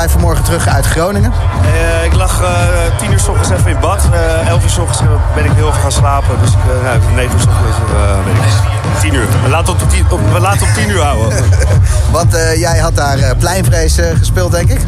[0.00, 1.32] Jij vanmorgen terug uit Groningen?
[1.62, 2.48] Uh, ik lag uh,
[2.98, 4.08] tien uur s ochtends even in bad.
[4.12, 5.02] Uh, elf uur s ochtends
[5.34, 6.40] ben ik heel even gaan slapen.
[6.40, 7.76] Dus uh, nou, negen uur s ochtends
[8.24, 9.26] ben ik tien uur.
[9.42, 11.44] We laten op, tien, op, we laten op tien uur houden.
[12.16, 14.80] Want jij had daar pleinvrees gespeeld, denk ik?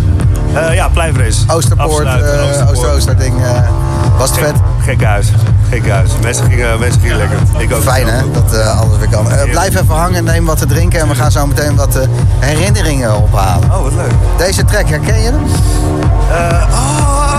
[0.73, 1.45] ja, pleinvrees.
[1.49, 2.07] Oosterpoort,
[2.71, 3.35] Ooster-Ooster ding.
[4.19, 4.55] was het vet?
[4.85, 5.29] Gek huis.
[5.73, 6.11] Gek huis.
[6.23, 7.39] Mensen gingen, mensen gingen lekker.
[7.59, 7.83] Ik ook.
[7.83, 9.27] Fijn hè, dat alles weer kan.
[9.51, 11.99] blijf even hangen, neem wat te drinken en we gaan zo meteen wat
[12.39, 13.71] herinneringen ophalen.
[13.71, 14.13] Oh, wat leuk.
[14.37, 15.43] Deze track, herken je hem?
[16.71, 17.32] Oh,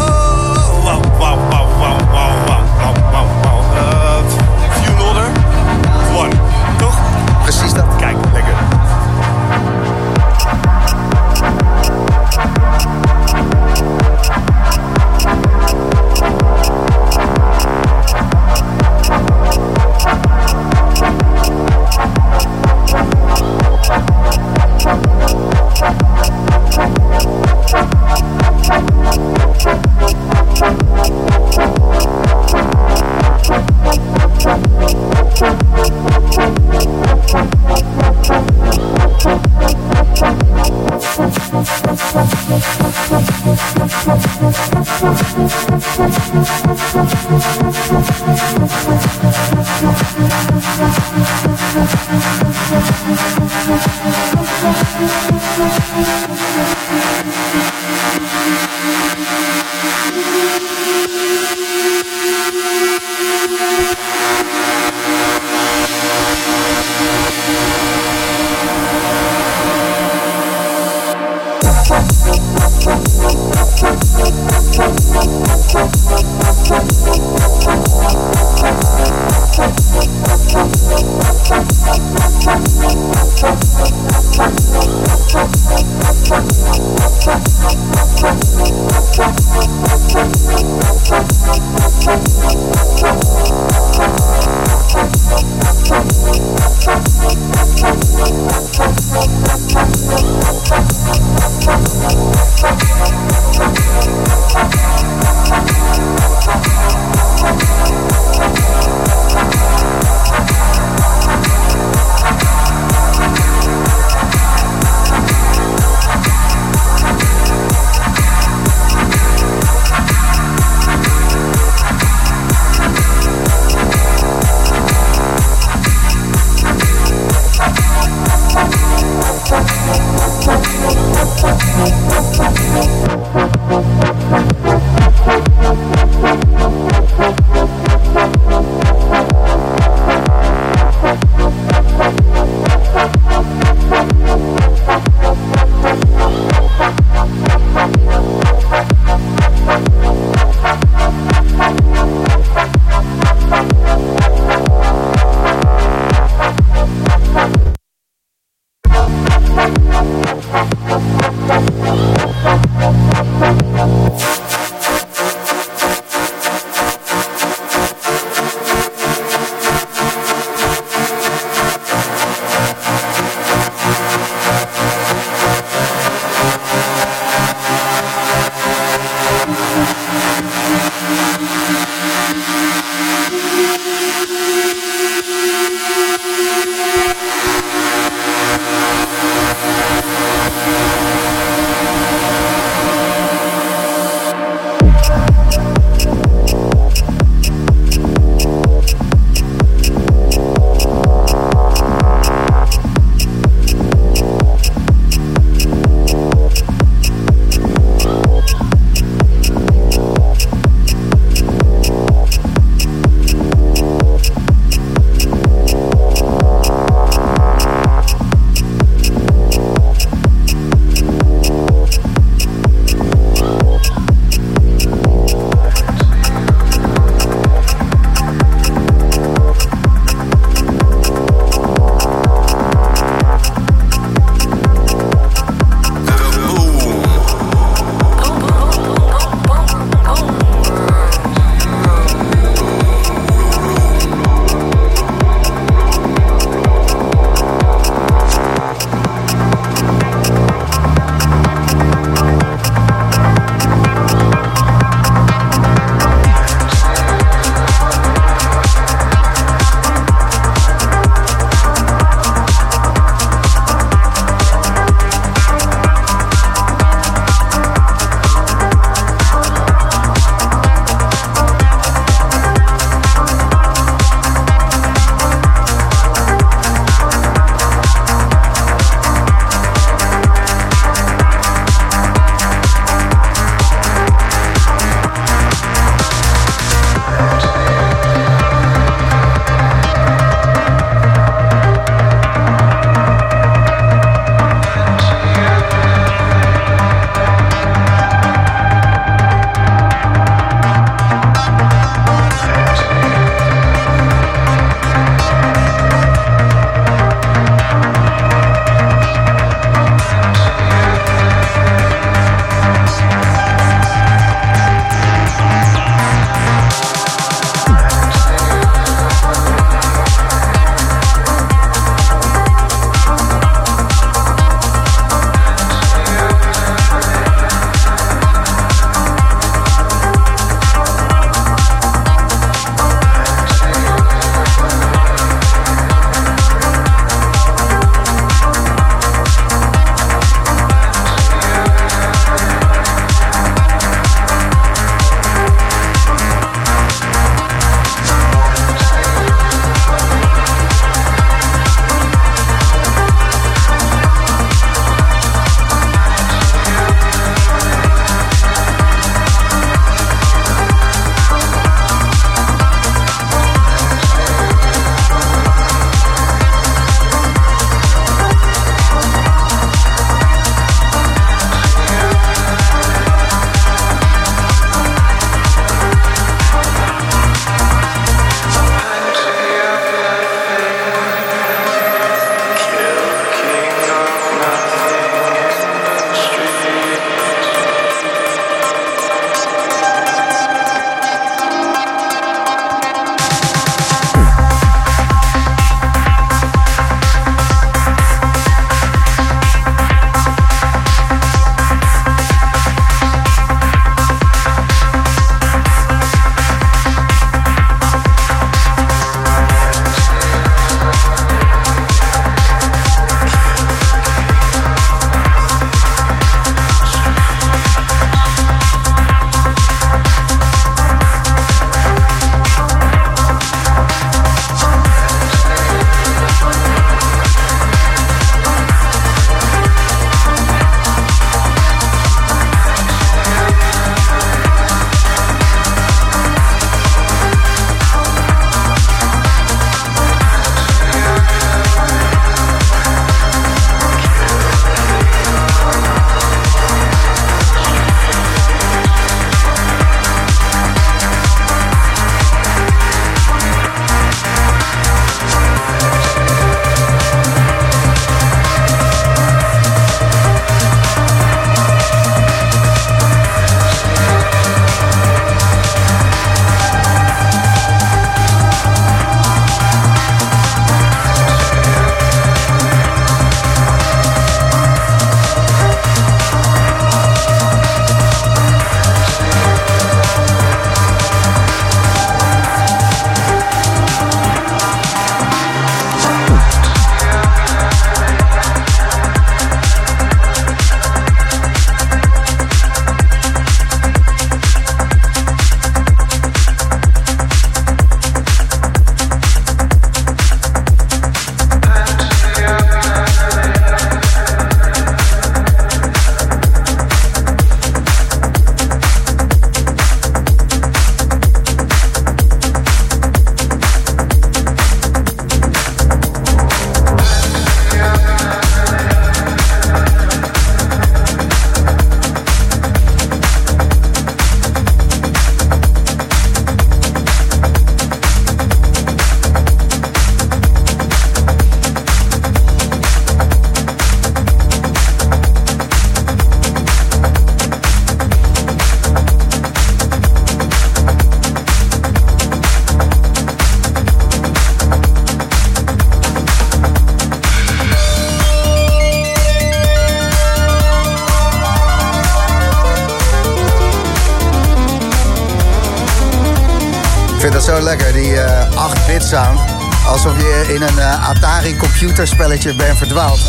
[561.83, 563.19] computerspelletje bent verdwaald.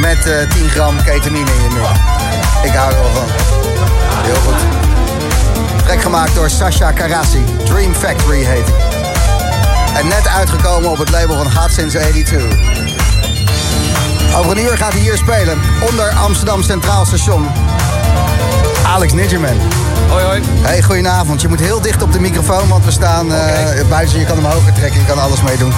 [0.00, 1.88] Met 10 gram ketamine in je mik.
[2.62, 3.24] Ik hou er wel van.
[4.22, 4.54] Heel goed.
[5.84, 7.44] Trek gemaakt door Sasha Karasi.
[7.64, 8.68] Dream Factory heet
[9.94, 12.42] En net uitgekomen op het label van Hot Since 82.
[14.36, 15.58] Over een uur gaat hij hier spelen.
[15.88, 17.48] Onder Amsterdam Centraal Station.
[18.86, 19.56] Alex Nidgerman.
[20.08, 20.42] Hoi, hoi.
[20.60, 21.40] Hey, goedenavond.
[21.40, 24.18] Je moet heel dicht op de microfoon, want we staan uh, buiten.
[24.18, 25.72] Je kan hem hoger trekken, je kan alles meedoen.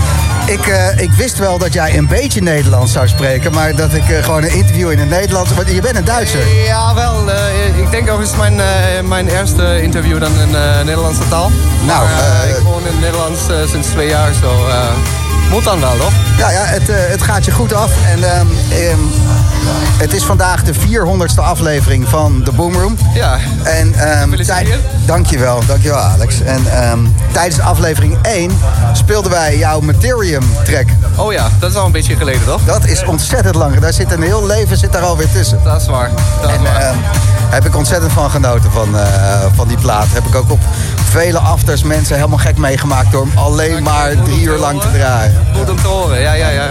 [0.49, 4.09] Ik, uh, ik wist wel dat jij een beetje Nederlands zou spreken, maar dat ik
[4.09, 5.55] uh, gewoon een interview in het Nederlands.
[5.55, 6.65] Want je bent een Duitser.
[6.65, 7.31] Ja, wel.
[7.77, 8.61] ik denk ook is mijn,
[9.09, 10.51] mijn eerste interview dan in
[10.85, 11.51] Nederlandse taal.
[11.87, 14.67] Nou, maar, ik woon in het Nederlands sinds twee jaar, zo.
[15.51, 16.13] Moet dan wel, toch?
[16.39, 17.93] Ja, ja het, het gaat je goed af.
[18.07, 18.49] En um,
[19.99, 22.97] het is vandaag de 400ste aflevering van The Boomroom.
[23.15, 24.37] Ja, en, um,
[25.07, 26.41] Dankjewel, dankjewel Alex.
[26.41, 28.51] En um, tijdens aflevering 1
[28.99, 30.87] speelden wij jouw Materium track.
[31.17, 32.65] Oh ja, dat is al een beetje geleden toch?
[32.65, 33.79] Dat is ontzettend lang.
[33.79, 35.61] Daar zit een heel leven zit daar alweer tussen.
[35.65, 36.11] Dat is waar.
[36.41, 36.91] Dat en, waar.
[36.91, 36.97] Um,
[37.51, 39.03] heb ik ontzettend van genoten van, uh,
[39.55, 40.07] van die plaat.
[40.13, 40.61] Heb ik ook op
[41.09, 45.47] vele afters mensen helemaal gek meegemaakt door hem alleen maar drie uur lang te draaien.
[45.57, 46.71] Goed om te horen, ja, ja, ja.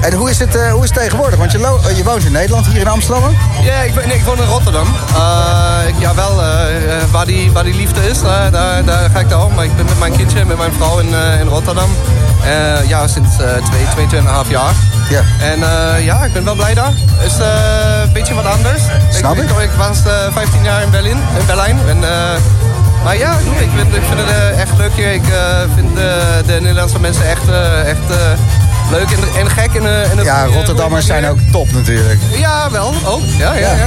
[0.00, 1.38] En hoe is het, uh, hoe is het tegenwoordig?
[1.38, 3.36] Want je, je woont in Nederland, hier in Amsterdam?
[3.62, 4.86] Ja, ik, nee, ik woon in Rotterdam.
[4.86, 5.18] Uh,
[5.98, 6.42] ja, wel,
[7.10, 8.50] waar, die, waar die liefde is, daar,
[8.84, 11.46] daar, ga ik daar Maar ik ben met mijn kindje, met mijn vrouw in, in
[11.46, 11.90] Rotterdam.
[12.86, 14.74] ja, sinds twee, twee, tweeënhalf jaar.
[15.08, 15.22] Ja.
[15.40, 15.58] En
[16.02, 16.92] ja, ik ben wel blij daar.
[17.16, 18.82] Het is een beetje wat anders.
[19.10, 19.50] Snap ik?
[19.50, 19.98] Ik, ik was
[20.32, 21.18] 15 jaar in Berlijn.
[21.38, 22.04] In Berlijn en,
[23.06, 25.12] maar ja, ik vind, ik vind het echt leuk hier.
[25.12, 25.22] Ik
[25.74, 27.48] vind de, de Nederlandse mensen echt,
[27.84, 28.08] echt
[28.90, 29.74] leuk en, en gek.
[29.74, 32.18] En, en ja, Rotterdammers zijn ook top natuurlijk.
[32.36, 32.94] Ja, wel.
[33.04, 33.20] Ook.
[33.38, 33.86] Ja, ja, ja.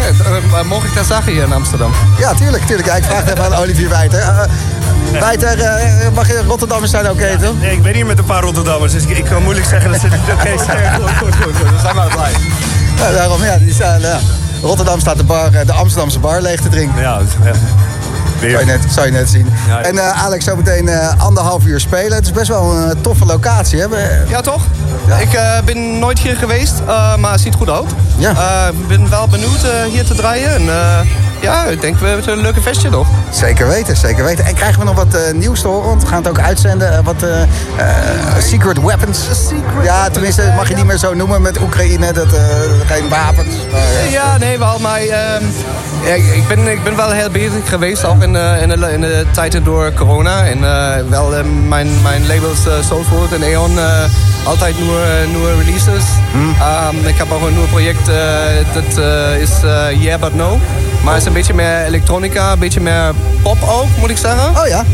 [0.51, 0.63] ja.
[0.63, 1.91] mocht ik dat zeggen hier in Amsterdam?
[2.17, 2.65] Ja, tuurlijk.
[2.65, 2.87] tuurlijk.
[2.87, 4.19] Ja, ik vraag het even aan Olivier Wijter.
[4.19, 7.59] Uh, Wijter, uh, mag je Rotterdammers zijn oké, okay, toch?
[7.59, 10.01] Nee, ik ben hier met een paar Rotterdammers, dus ik, ik kan moeilijk zeggen dat
[10.01, 10.95] ze niet oké zijn.
[10.95, 11.69] Goed, goed, goed, goed.
[11.69, 12.31] We zijn maar blij.
[12.97, 13.57] Ja, daarom, ja.
[13.57, 14.19] Die staan, ja.
[14.61, 17.01] Rotterdam staat de, bar, de Amsterdamse bar leeg te drinken.
[17.01, 17.51] Ja, ja.
[18.39, 19.47] Zou je, net, zou je net zien.
[19.67, 22.13] Ja, en uh, Alex, zo meteen uh, anderhalf uur spelen.
[22.13, 23.79] Het is best wel een uh, toffe locatie.
[23.79, 23.85] Hè?
[24.29, 24.63] Ja, toch?
[25.07, 25.17] Ja.
[25.17, 26.73] Ik ben nooit hier geweest,
[27.17, 27.89] maar het ziet goed uit.
[28.79, 30.55] Ik ben wel benieuwd hier te draaien.
[30.55, 30.69] En,
[31.41, 33.07] ja, ik denk we hebben een leuke festje toch?
[33.29, 34.45] Zeker weten, zeker weten.
[34.45, 35.87] En krijgen we nog wat uh, nieuws te horen?
[35.87, 36.91] Want we gaan het ook uitzenden.
[36.91, 37.41] Uh, wat uh,
[38.39, 39.19] secret weapons.
[39.47, 42.13] Secret ja, tenminste, mag je niet meer zo noemen met Oekraïne.
[42.13, 42.27] Dat,
[42.85, 43.55] geen wapens.
[43.71, 44.79] Maar, ja, nee, wel.
[44.79, 45.43] Maar ehm,
[46.03, 48.05] ja, ik, ben, ik ben wel heel bezig geweest.
[48.05, 50.45] Ook in, in, de, in de tijden door corona.
[50.45, 50.59] En
[51.09, 53.79] wel mijn, mijn labels Soulfood en Eon
[54.43, 56.03] altijd nieuwe, nieuwe releases.
[56.31, 56.55] Hmm.
[56.99, 58.05] Um, ik heb ook een nieuw project.
[58.73, 59.03] dat
[59.39, 59.51] is
[59.99, 60.59] Yeah But No.
[61.03, 64.61] Maar is een beetje meer elektronica, een beetje meer pop ook, moet ik zeggen.
[64.61, 64.85] Oh ja?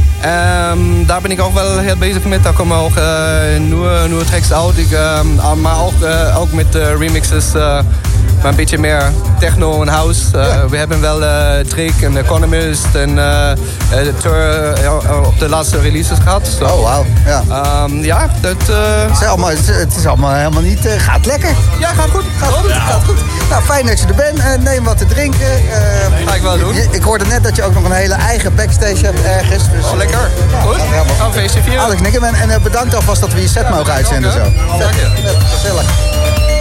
[0.72, 2.44] Um, daar ben ik ook wel heel bezig met.
[2.44, 4.78] Daar komen ook uh, nieuwe, nieuwe tracks uit.
[4.78, 7.46] Ik, um, maar ook, uh, ook met uh, remixes
[8.38, 10.26] maar een beetje meer techno en house.
[10.36, 13.52] Uh, We hebben wel uh, Drake en Economist en uh,
[14.22, 16.48] Tour op de laatste releases gehad.
[16.60, 16.66] So.
[16.66, 17.06] Oh, wauw.
[17.26, 17.44] Ja,
[17.84, 18.56] um, ja dat...
[18.68, 20.80] Het, is allemaal, het is allemaal helemaal niet...
[20.98, 21.50] gaat lekker.
[21.80, 22.24] Ja, gaat goed.
[22.40, 22.80] Gaat goed, ja.
[22.80, 23.18] gaat goed.
[23.50, 24.64] Nou, fijn dat je er bent.
[24.64, 25.48] neem wat te drinken.
[26.26, 26.76] Ga ik wel doen.
[26.92, 29.64] Ik hoorde net dat je ook nog een hele eigen backstage hebt ergens.
[29.70, 30.30] Dus, oh, lekker.
[30.66, 30.76] Goed.
[30.76, 31.82] Ja, Gaan feestje vieren.
[31.82, 32.36] Alex Nickerman.
[32.36, 34.40] En bedankt alvast dat we je set mogen uitzenden zo.
[34.80, 35.08] Dank je.
[35.54, 36.55] Gezellig.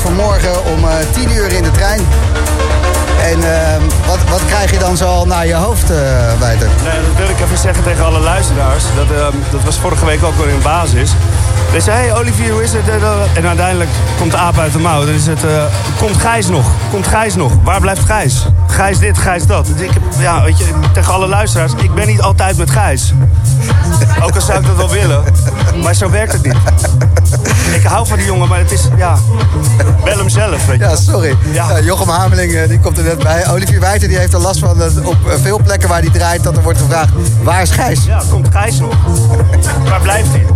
[0.00, 2.00] Vanmorgen om uh, 10 uur in de trein.
[3.22, 5.96] En uh, wat, wat krijg je dan zo al naar je hoofd, uh,
[6.38, 6.68] Wijter?
[6.82, 8.82] Nee, dat wil ik even zeggen tegen alle luisteraars.
[8.96, 11.10] Dat, uh, dat was vorige week ook al in basis.
[11.78, 12.82] Zei, hey Olivier, hoe is het?
[13.34, 15.02] En uiteindelijk komt de aap uit de mouw.
[15.02, 15.40] Is het,
[15.98, 16.66] komt Gijs nog?
[16.90, 17.52] Komt Gijs nog?
[17.62, 18.46] Waar blijft Gijs?
[18.66, 19.66] Gijs dit, Gijs dat.
[19.66, 23.12] Dus ik ja, weet je, tegen alle luisteraars, ik ben niet altijd met Gijs.
[24.22, 25.24] Ook al zou ik dat wel willen,
[25.82, 26.56] maar zo werkt het niet.
[27.74, 29.18] Ik hou van die jongen, maar het is, ja,
[30.04, 30.66] wel hem zelf.
[30.66, 30.84] Weet je.
[30.84, 31.36] Ja, sorry.
[31.52, 31.80] Ja.
[31.80, 33.48] Jochem Hameling, die komt er net bij.
[33.50, 36.56] Olivier Wijter die heeft er last van dat op veel plekken waar hij draait, dat
[36.56, 38.04] er wordt gevraagd, waar is Gijs?
[38.04, 38.94] Ja, komt Gijs nog?
[39.88, 40.46] waar blijft hij?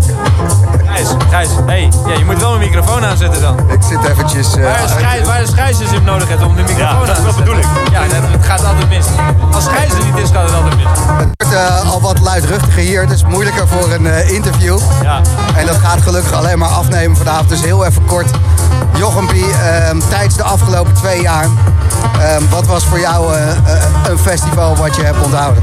[0.86, 3.70] Gijs, Gijs, hey, ja, je moet wel een microfoon aanzetten dan.
[3.70, 4.56] Ik zit eventjes...
[4.56, 6.86] Uh, waar, is Gijs, waar is Gijs als je hem nodig hebt om de microfoon
[6.86, 7.24] ja, aan te zetten?
[7.24, 7.66] dat bedoel ik.
[7.90, 9.06] Ja, het gaat altijd mis.
[9.52, 10.84] Als Gijs er niet is, gaat het altijd mis.
[10.84, 13.00] Het wordt uh, al wat luidruchtiger hier.
[13.00, 14.78] Het is moeilijker voor een uh, interview.
[15.02, 15.20] Ja.
[15.56, 17.48] En dat gaat gelukkig alleen maar afnemen vanavond.
[17.48, 18.30] Dus heel even kort.
[18.96, 21.44] Jochempie, ehm, tijdens de afgelopen twee jaar...
[21.44, 23.36] Um, wat was voor jou
[24.08, 25.62] een festival wat je hebt onthouden?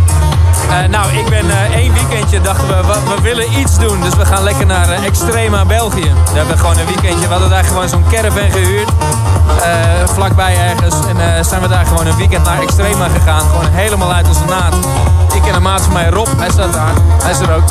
[0.69, 4.01] Uh, nou, ik ben uh, één weekendje dachten we, we, we, willen iets doen.
[4.01, 6.11] Dus we gaan lekker naar uh, Extrema België.
[6.31, 7.27] We hebben gewoon een weekendje.
[7.27, 8.89] We hadden daar gewoon zo'n caravan gehuurd.
[10.05, 10.95] vlakbij ergens.
[11.07, 13.41] En zijn we daar gewoon een weekend naar Extrema gegaan.
[13.49, 14.73] Gewoon helemaal uit onze naad.
[15.33, 16.93] Ik en een maat van mij, Rob, hij staat daar.
[17.23, 17.69] Hij is er ook.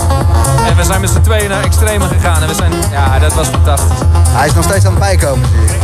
[0.69, 2.43] En we zijn met z'n tweeën naar Extrema gegaan.
[2.43, 3.99] En we zijn, ja, dat was fantastisch.
[4.29, 5.79] Hij is nog steeds aan het bijkomen, zie.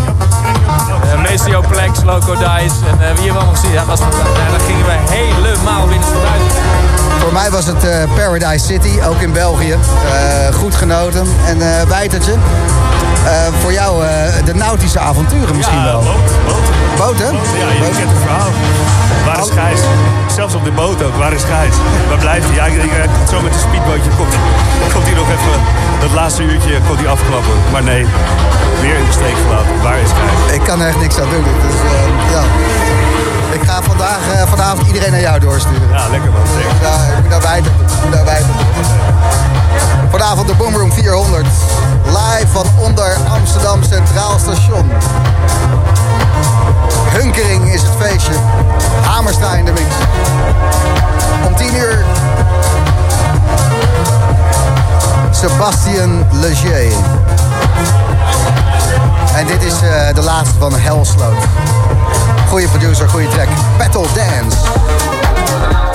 [1.04, 3.72] Uh, Maceo Plex, Loco Dice en wie je wel nog ziet.
[3.72, 4.36] Ja, was fantastisch.
[4.44, 6.08] Ja, dan gingen we helemaal binnen
[7.18, 9.76] Voor mij was het uh, Paradise City, ook in België.
[10.54, 11.26] goed genoten.
[11.46, 12.34] En uh, Wijtertje,
[13.60, 14.04] voor jou
[14.44, 16.02] de nautische avonturen misschien ja, wel.
[16.02, 17.32] Boot, Boten?
[17.32, 18.50] Ja, je kent het verhaal.
[19.26, 19.80] Waar is Gijs?
[20.34, 21.16] Zelfs op de boot ook.
[21.16, 21.74] Waar is Gijs?
[22.08, 22.54] Waar blijft hij?
[22.54, 22.92] Ja, ik denk,
[23.30, 24.34] zo met een speedbootje komt,
[24.92, 25.60] komt hij nog even...
[26.00, 27.56] Dat laatste uurtje komt hij afklappen.
[27.72, 28.06] Maar nee,
[28.80, 29.82] weer in de steek gelaten.
[29.82, 30.54] Waar is Gijs?
[30.58, 31.44] Ik kan er echt niks aan doen.
[31.64, 31.76] Dus,
[32.34, 32.42] ja.
[33.56, 35.88] Ik ga vandaag, uh, vanavond iedereen naar jou doorsturen.
[35.90, 36.46] Ja, lekker man.
[36.46, 36.70] Zeker.
[37.16, 37.30] Ik moet
[38.12, 38.38] daarbij.
[38.38, 38.86] Ik moet.
[40.10, 41.46] Vanavond de Boomroom 400.
[42.04, 44.90] Live van onder Amsterdam Centraal Station.
[47.12, 48.32] Hunkering is het feestje.
[49.02, 49.86] Hamerstra in de mix.
[51.46, 52.04] Om 10 uur.
[55.30, 56.92] Sebastian Leger.
[59.34, 61.36] En dit is uh, de laatste van Hellsloot.
[62.50, 63.48] Goeie producer, goede track.
[63.78, 65.85] Battle Dance.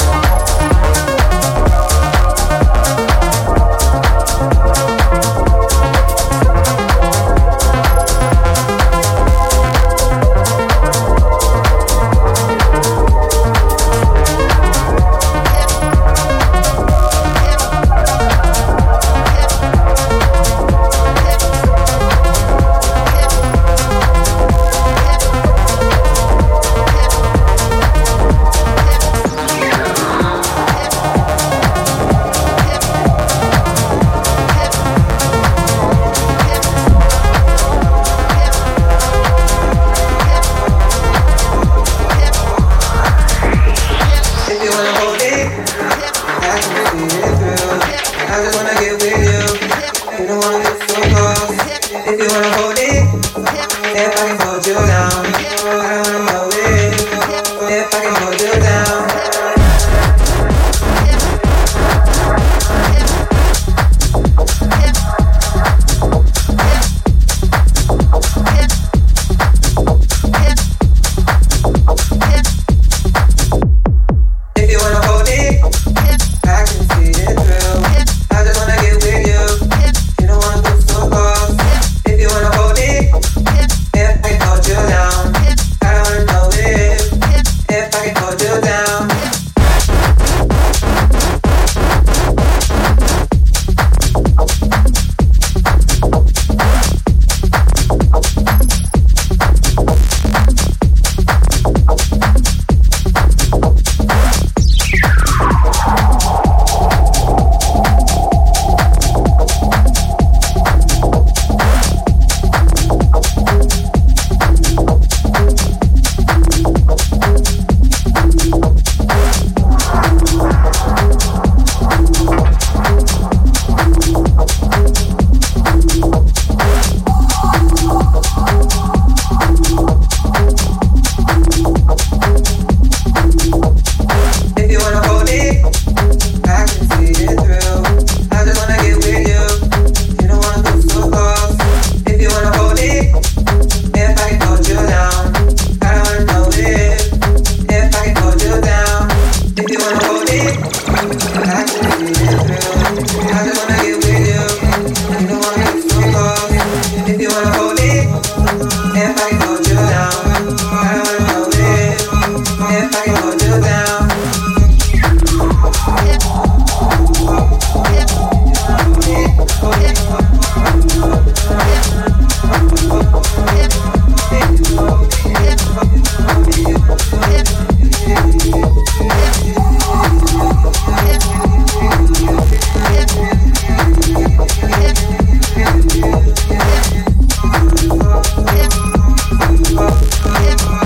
[190.43, 190.80] Yeah.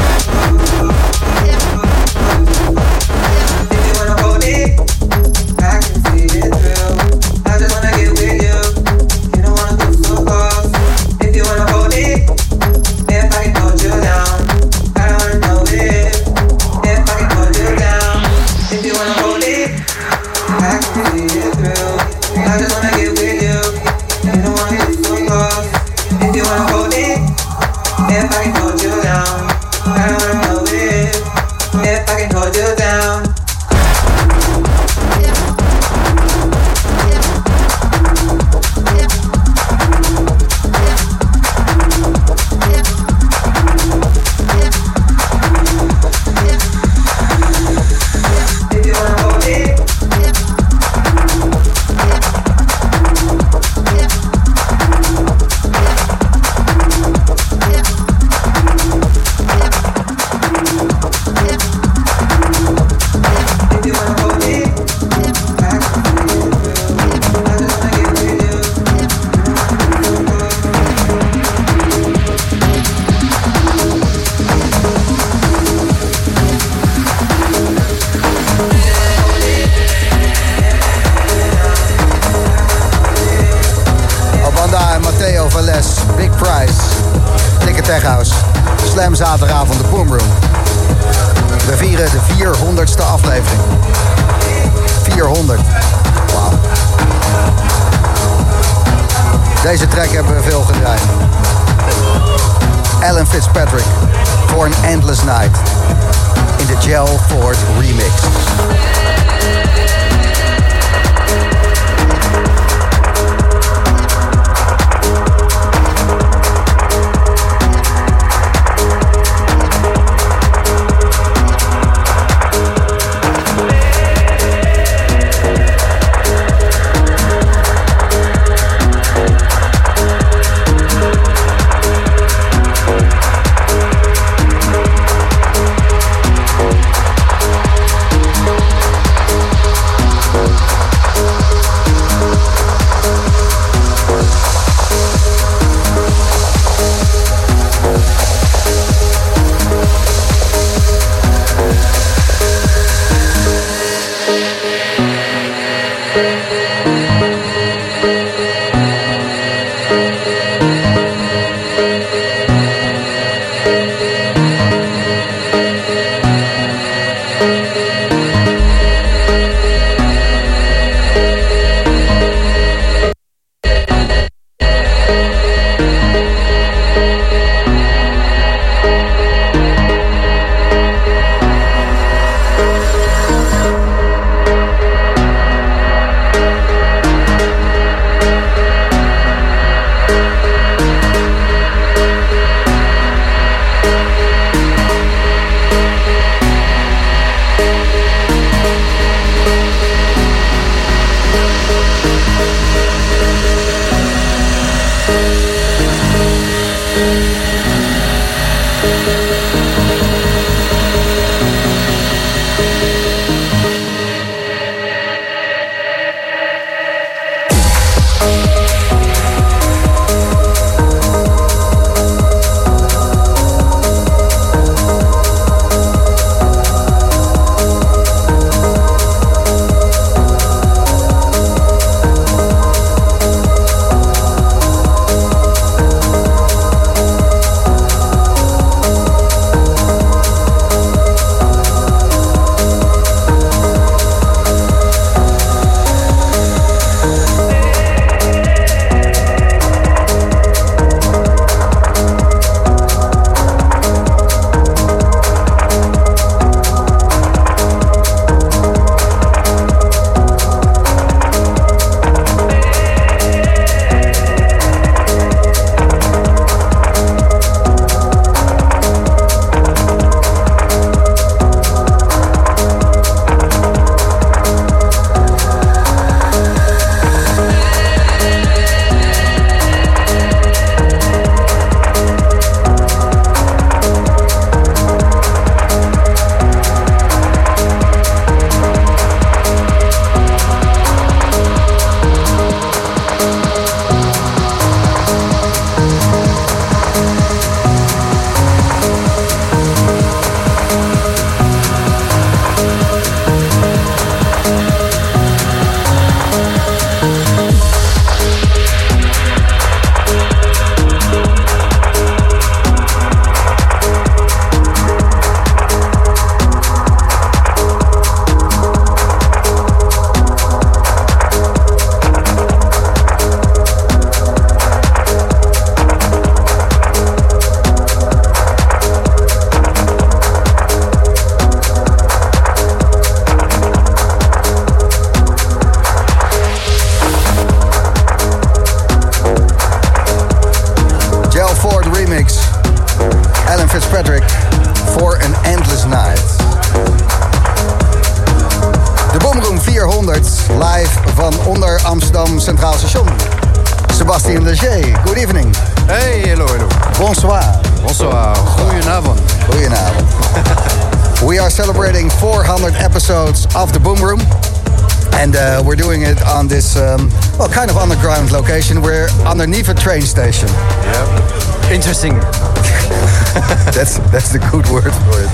[369.85, 370.49] Train station.
[370.49, 371.71] Yeah.
[371.71, 372.13] Interesting.
[373.77, 375.29] that's that's the good word for it.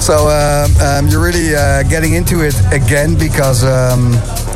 [0.00, 4.12] So um, um, you're really uh, getting into it again because um,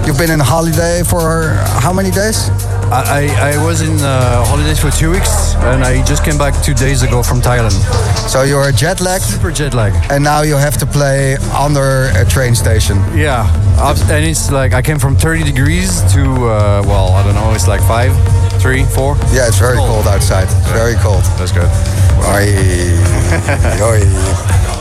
[0.07, 2.51] you've been in holiday for how many days?
[2.93, 6.75] I, I was in uh, holidays for two weeks and I just came back two
[6.75, 7.73] days ago from Thailand.
[8.29, 9.25] So you're jet lagged?
[9.25, 9.97] Super jet lagged.
[10.13, 12.99] And now you have to play under a train station.
[13.17, 13.49] Yeah.
[14.13, 17.67] And it's like I came from 30 degrees to, uh, well, I don't know, it's
[17.67, 18.13] like five,
[18.63, 19.17] three, four.
[19.35, 20.45] Yeah, it's very cold, cold outside.
[20.45, 20.73] It's yeah.
[20.73, 21.25] very cold.
[21.37, 21.67] That's good.
[22.31, 22.47] Oi.
[23.91, 24.01] Oi.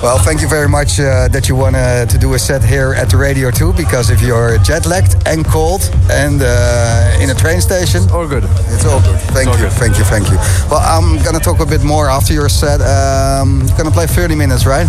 [0.03, 3.09] Well, thank you very much uh, that you want to do a set here at
[3.09, 5.81] the radio too, because if you're jet lagged and cold
[6.11, 8.43] and uh, in a train station, it's all good.
[8.73, 9.19] It's all good.
[9.33, 9.73] Thank all you, good.
[9.73, 10.37] thank you, thank you.
[10.69, 12.81] Well, I'm gonna talk a bit more after your set.
[12.81, 14.87] Um, you're gonna play 30 minutes, right?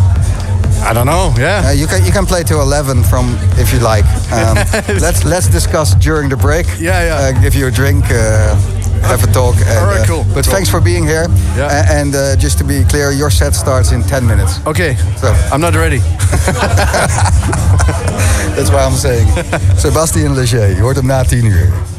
[0.85, 1.32] I don't know.
[1.39, 1.69] Yeah.
[1.69, 4.05] Uh, you can you can play to 11 from if you like.
[4.32, 4.56] Um,
[5.01, 6.66] let's let's discuss during the break.
[6.78, 7.39] Yeah, yeah.
[7.39, 8.05] Uh, give you a drink.
[8.10, 9.57] Uh, have a talk.
[9.57, 10.24] And, All right, cool.
[10.35, 10.53] but cool.
[10.55, 11.27] thanks for being here.
[11.57, 12.01] Yeah.
[12.01, 14.61] and uh, just to be clear, your set starts in 10 minutes.
[14.66, 14.97] Okay.
[15.16, 15.99] So I'm not ready.
[18.57, 19.27] That's why I'm saying.
[19.77, 21.91] Sebastian Leger, je hoort hem na 10 uur.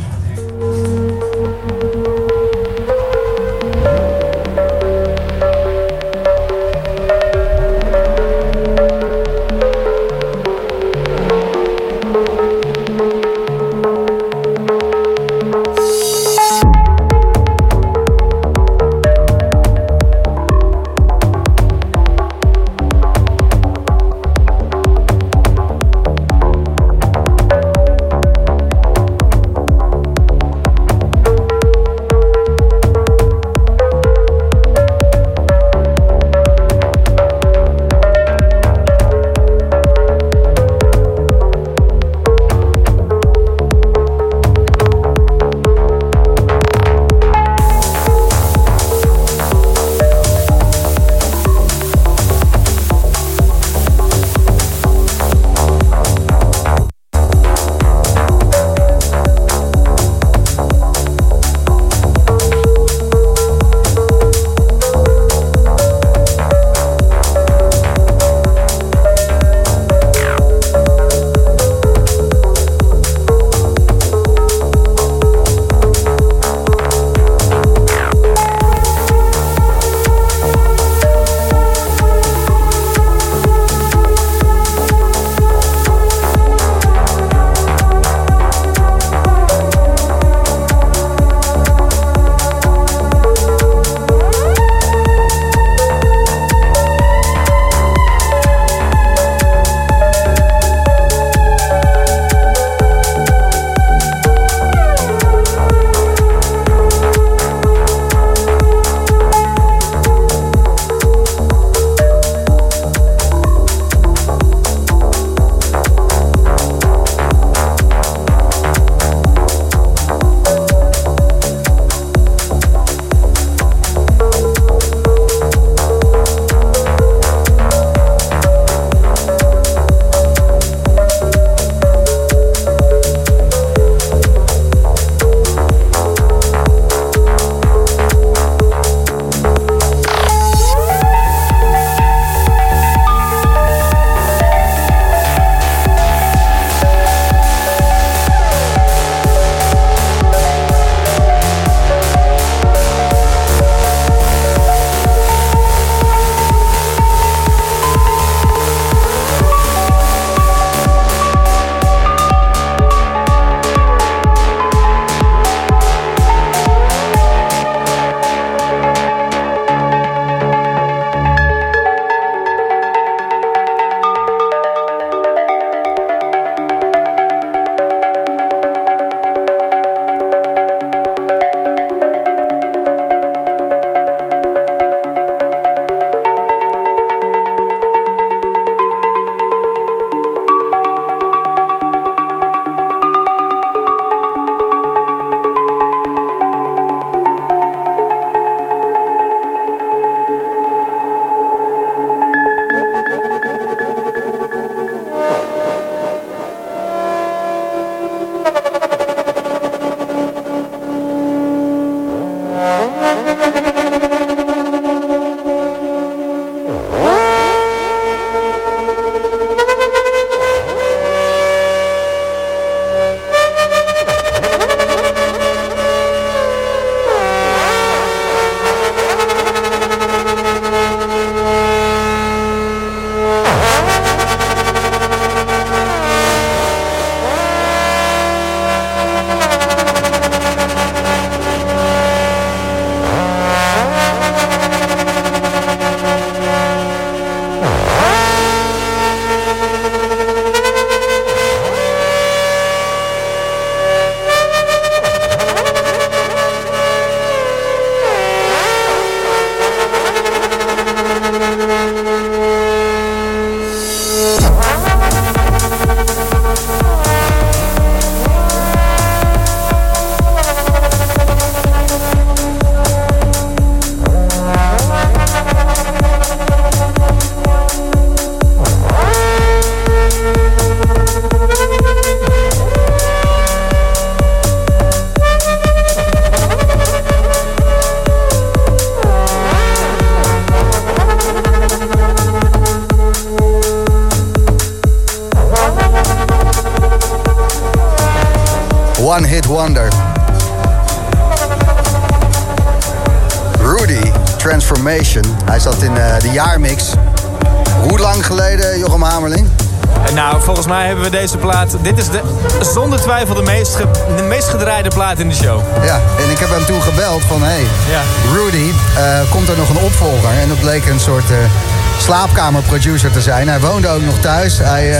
[323.02, 323.48] Te zijn.
[323.48, 324.58] Hij woonde ook nog thuis.
[324.58, 324.98] Hij, uh,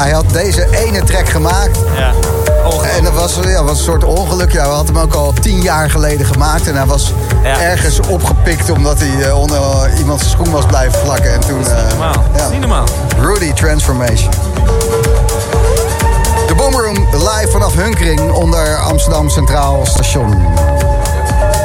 [0.00, 1.78] hij had deze ene track gemaakt.
[1.96, 2.12] Ja.
[2.96, 4.52] En dat was, ja, was een soort ongeluk.
[4.52, 6.68] Ja, we hadden hem ook al tien jaar geleden gemaakt.
[6.68, 7.60] En hij was ja.
[7.60, 9.60] ergens opgepikt omdat hij uh, onder
[9.98, 11.32] iemand zijn schoen was blijven vlakken.
[11.32, 12.24] En toen, dat is niet normaal.
[12.36, 12.48] Ja.
[12.48, 12.84] Niet normaal.
[13.20, 14.30] Rudy Transformation.
[16.46, 20.46] De Boomroom live vanaf Hunkering onder Amsterdam Centraal Station.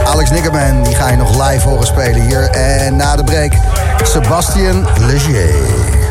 [0.05, 2.49] Alex Nickerman, die ga je nog live horen spelen hier.
[2.49, 3.53] En na de break,
[4.03, 5.95] Sebastien Leger.